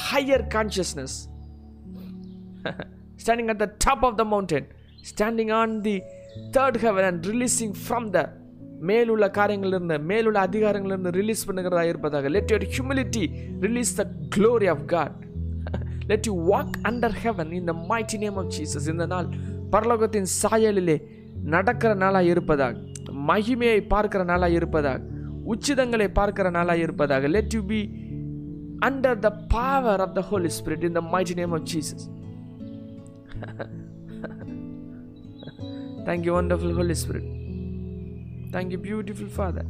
higher 0.09 0.45
consciousness 0.55 1.16
standing 3.24 3.51
at 3.53 3.61
the 3.64 3.68
top 3.86 4.05
of 4.09 4.18
the 4.22 4.26
mountain 4.34 4.68
standing 5.11 5.51
on 5.61 5.76
the 5.88 5.95
third 6.57 6.80
heaven 6.86 7.07
and 7.09 7.28
releasing 7.34 7.76
from 7.84 8.07
the 8.18 8.22
மேலுள்ள 8.91 9.26
காரியங்களிலிருந்து 9.39 9.97
மேலுள்ள 10.11 10.38
அதிகாரங்களிலிருந்து 10.47 11.11
release 11.20 11.47
பண்ணுகிறதா 11.49 11.84
இருப்பதாக. 11.91 12.30
Let 12.36 12.51
your 12.53 12.68
humility 12.76 13.24
release 13.68 13.93
the 13.99 14.05
glory 14.36 14.70
of 14.74 14.86
God 14.95 15.16
let 16.11 16.28
you 16.30 16.34
walk 16.53 16.74
under 16.89 17.18
heaven 17.26 17.51
in 17.59 17.68
the 17.72 17.76
mighty 17.91 18.18
name 18.24 18.38
of 18.41 18.51
Jesus 18.57 18.88
இந்த 18.93 19.05
நாள் 19.14 19.28
பரலோகத்தின் 19.74 20.30
சாயலிலே 20.41 20.97
நடக்கிற 21.53 21.91
நாளாக 21.95 22.32
இருப்பதாக 22.34 22.74
மகிமையை 23.30 23.80
பார்க்கிற 23.88 24.21
நாளாக 24.24 24.57
இருப்பதாக 24.59 25.01
உச்சிதங்களை 25.45 26.07
பார்க்கிற 26.11 26.47
நாளாக 26.49 26.84
இருப்பதாக 26.86 27.28
let 27.28 27.53
you 27.53 27.61
be 27.65 27.82
under 28.80 29.19
the 29.19 29.30
power 29.53 30.01
of 30.01 30.15
the 30.15 30.24
holy 30.30 30.51
spirit 30.59 30.86
in 30.89 30.97
the 30.99 31.03
mighty 31.13 31.36
name 31.36 31.53
of 31.53 31.67
Jesus 31.74 32.05
thank you 36.07 36.34
wonderful 36.39 36.76
holy 36.76 36.97
spirit 37.03 37.30
thank you 38.53 38.80
beautiful 38.84 39.34
father 39.36 39.69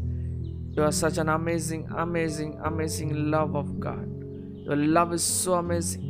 you 0.75 0.81
are 0.83 0.97
such 1.01 1.19
an 1.19 1.33
amazing 1.35 1.85
amazing 2.05 2.55
amazing 2.69 3.13
love 3.29 3.53
of 3.55 3.73
God 3.79 4.09
your 4.63 4.83
love 4.97 5.13
is 5.13 5.29
so 5.43 5.53
amazing 5.55 6.07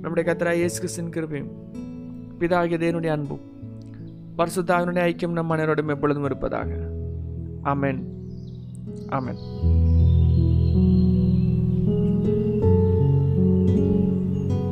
നമ്മുടെ 0.00 0.22
കത്തരായ 0.22 0.58
യേശു 0.58 0.78
Christian 0.78 1.10
കൃപയും 1.10 1.48
പിതാകിയ 2.38 2.76
ദേവനുടെ 2.76 3.08
അൻപും 3.08 3.40
பரிசுத்தாவினுடைய 4.38 5.02
ஐக்கியம் 5.04 5.36
நம் 5.38 5.50
அனைவரோடும் 5.50 5.88
எப்பொழுதும் 5.88 6.24
இருப்பதாக. 6.24 6.70
Amen 7.62 8.00
amen 9.08 9.40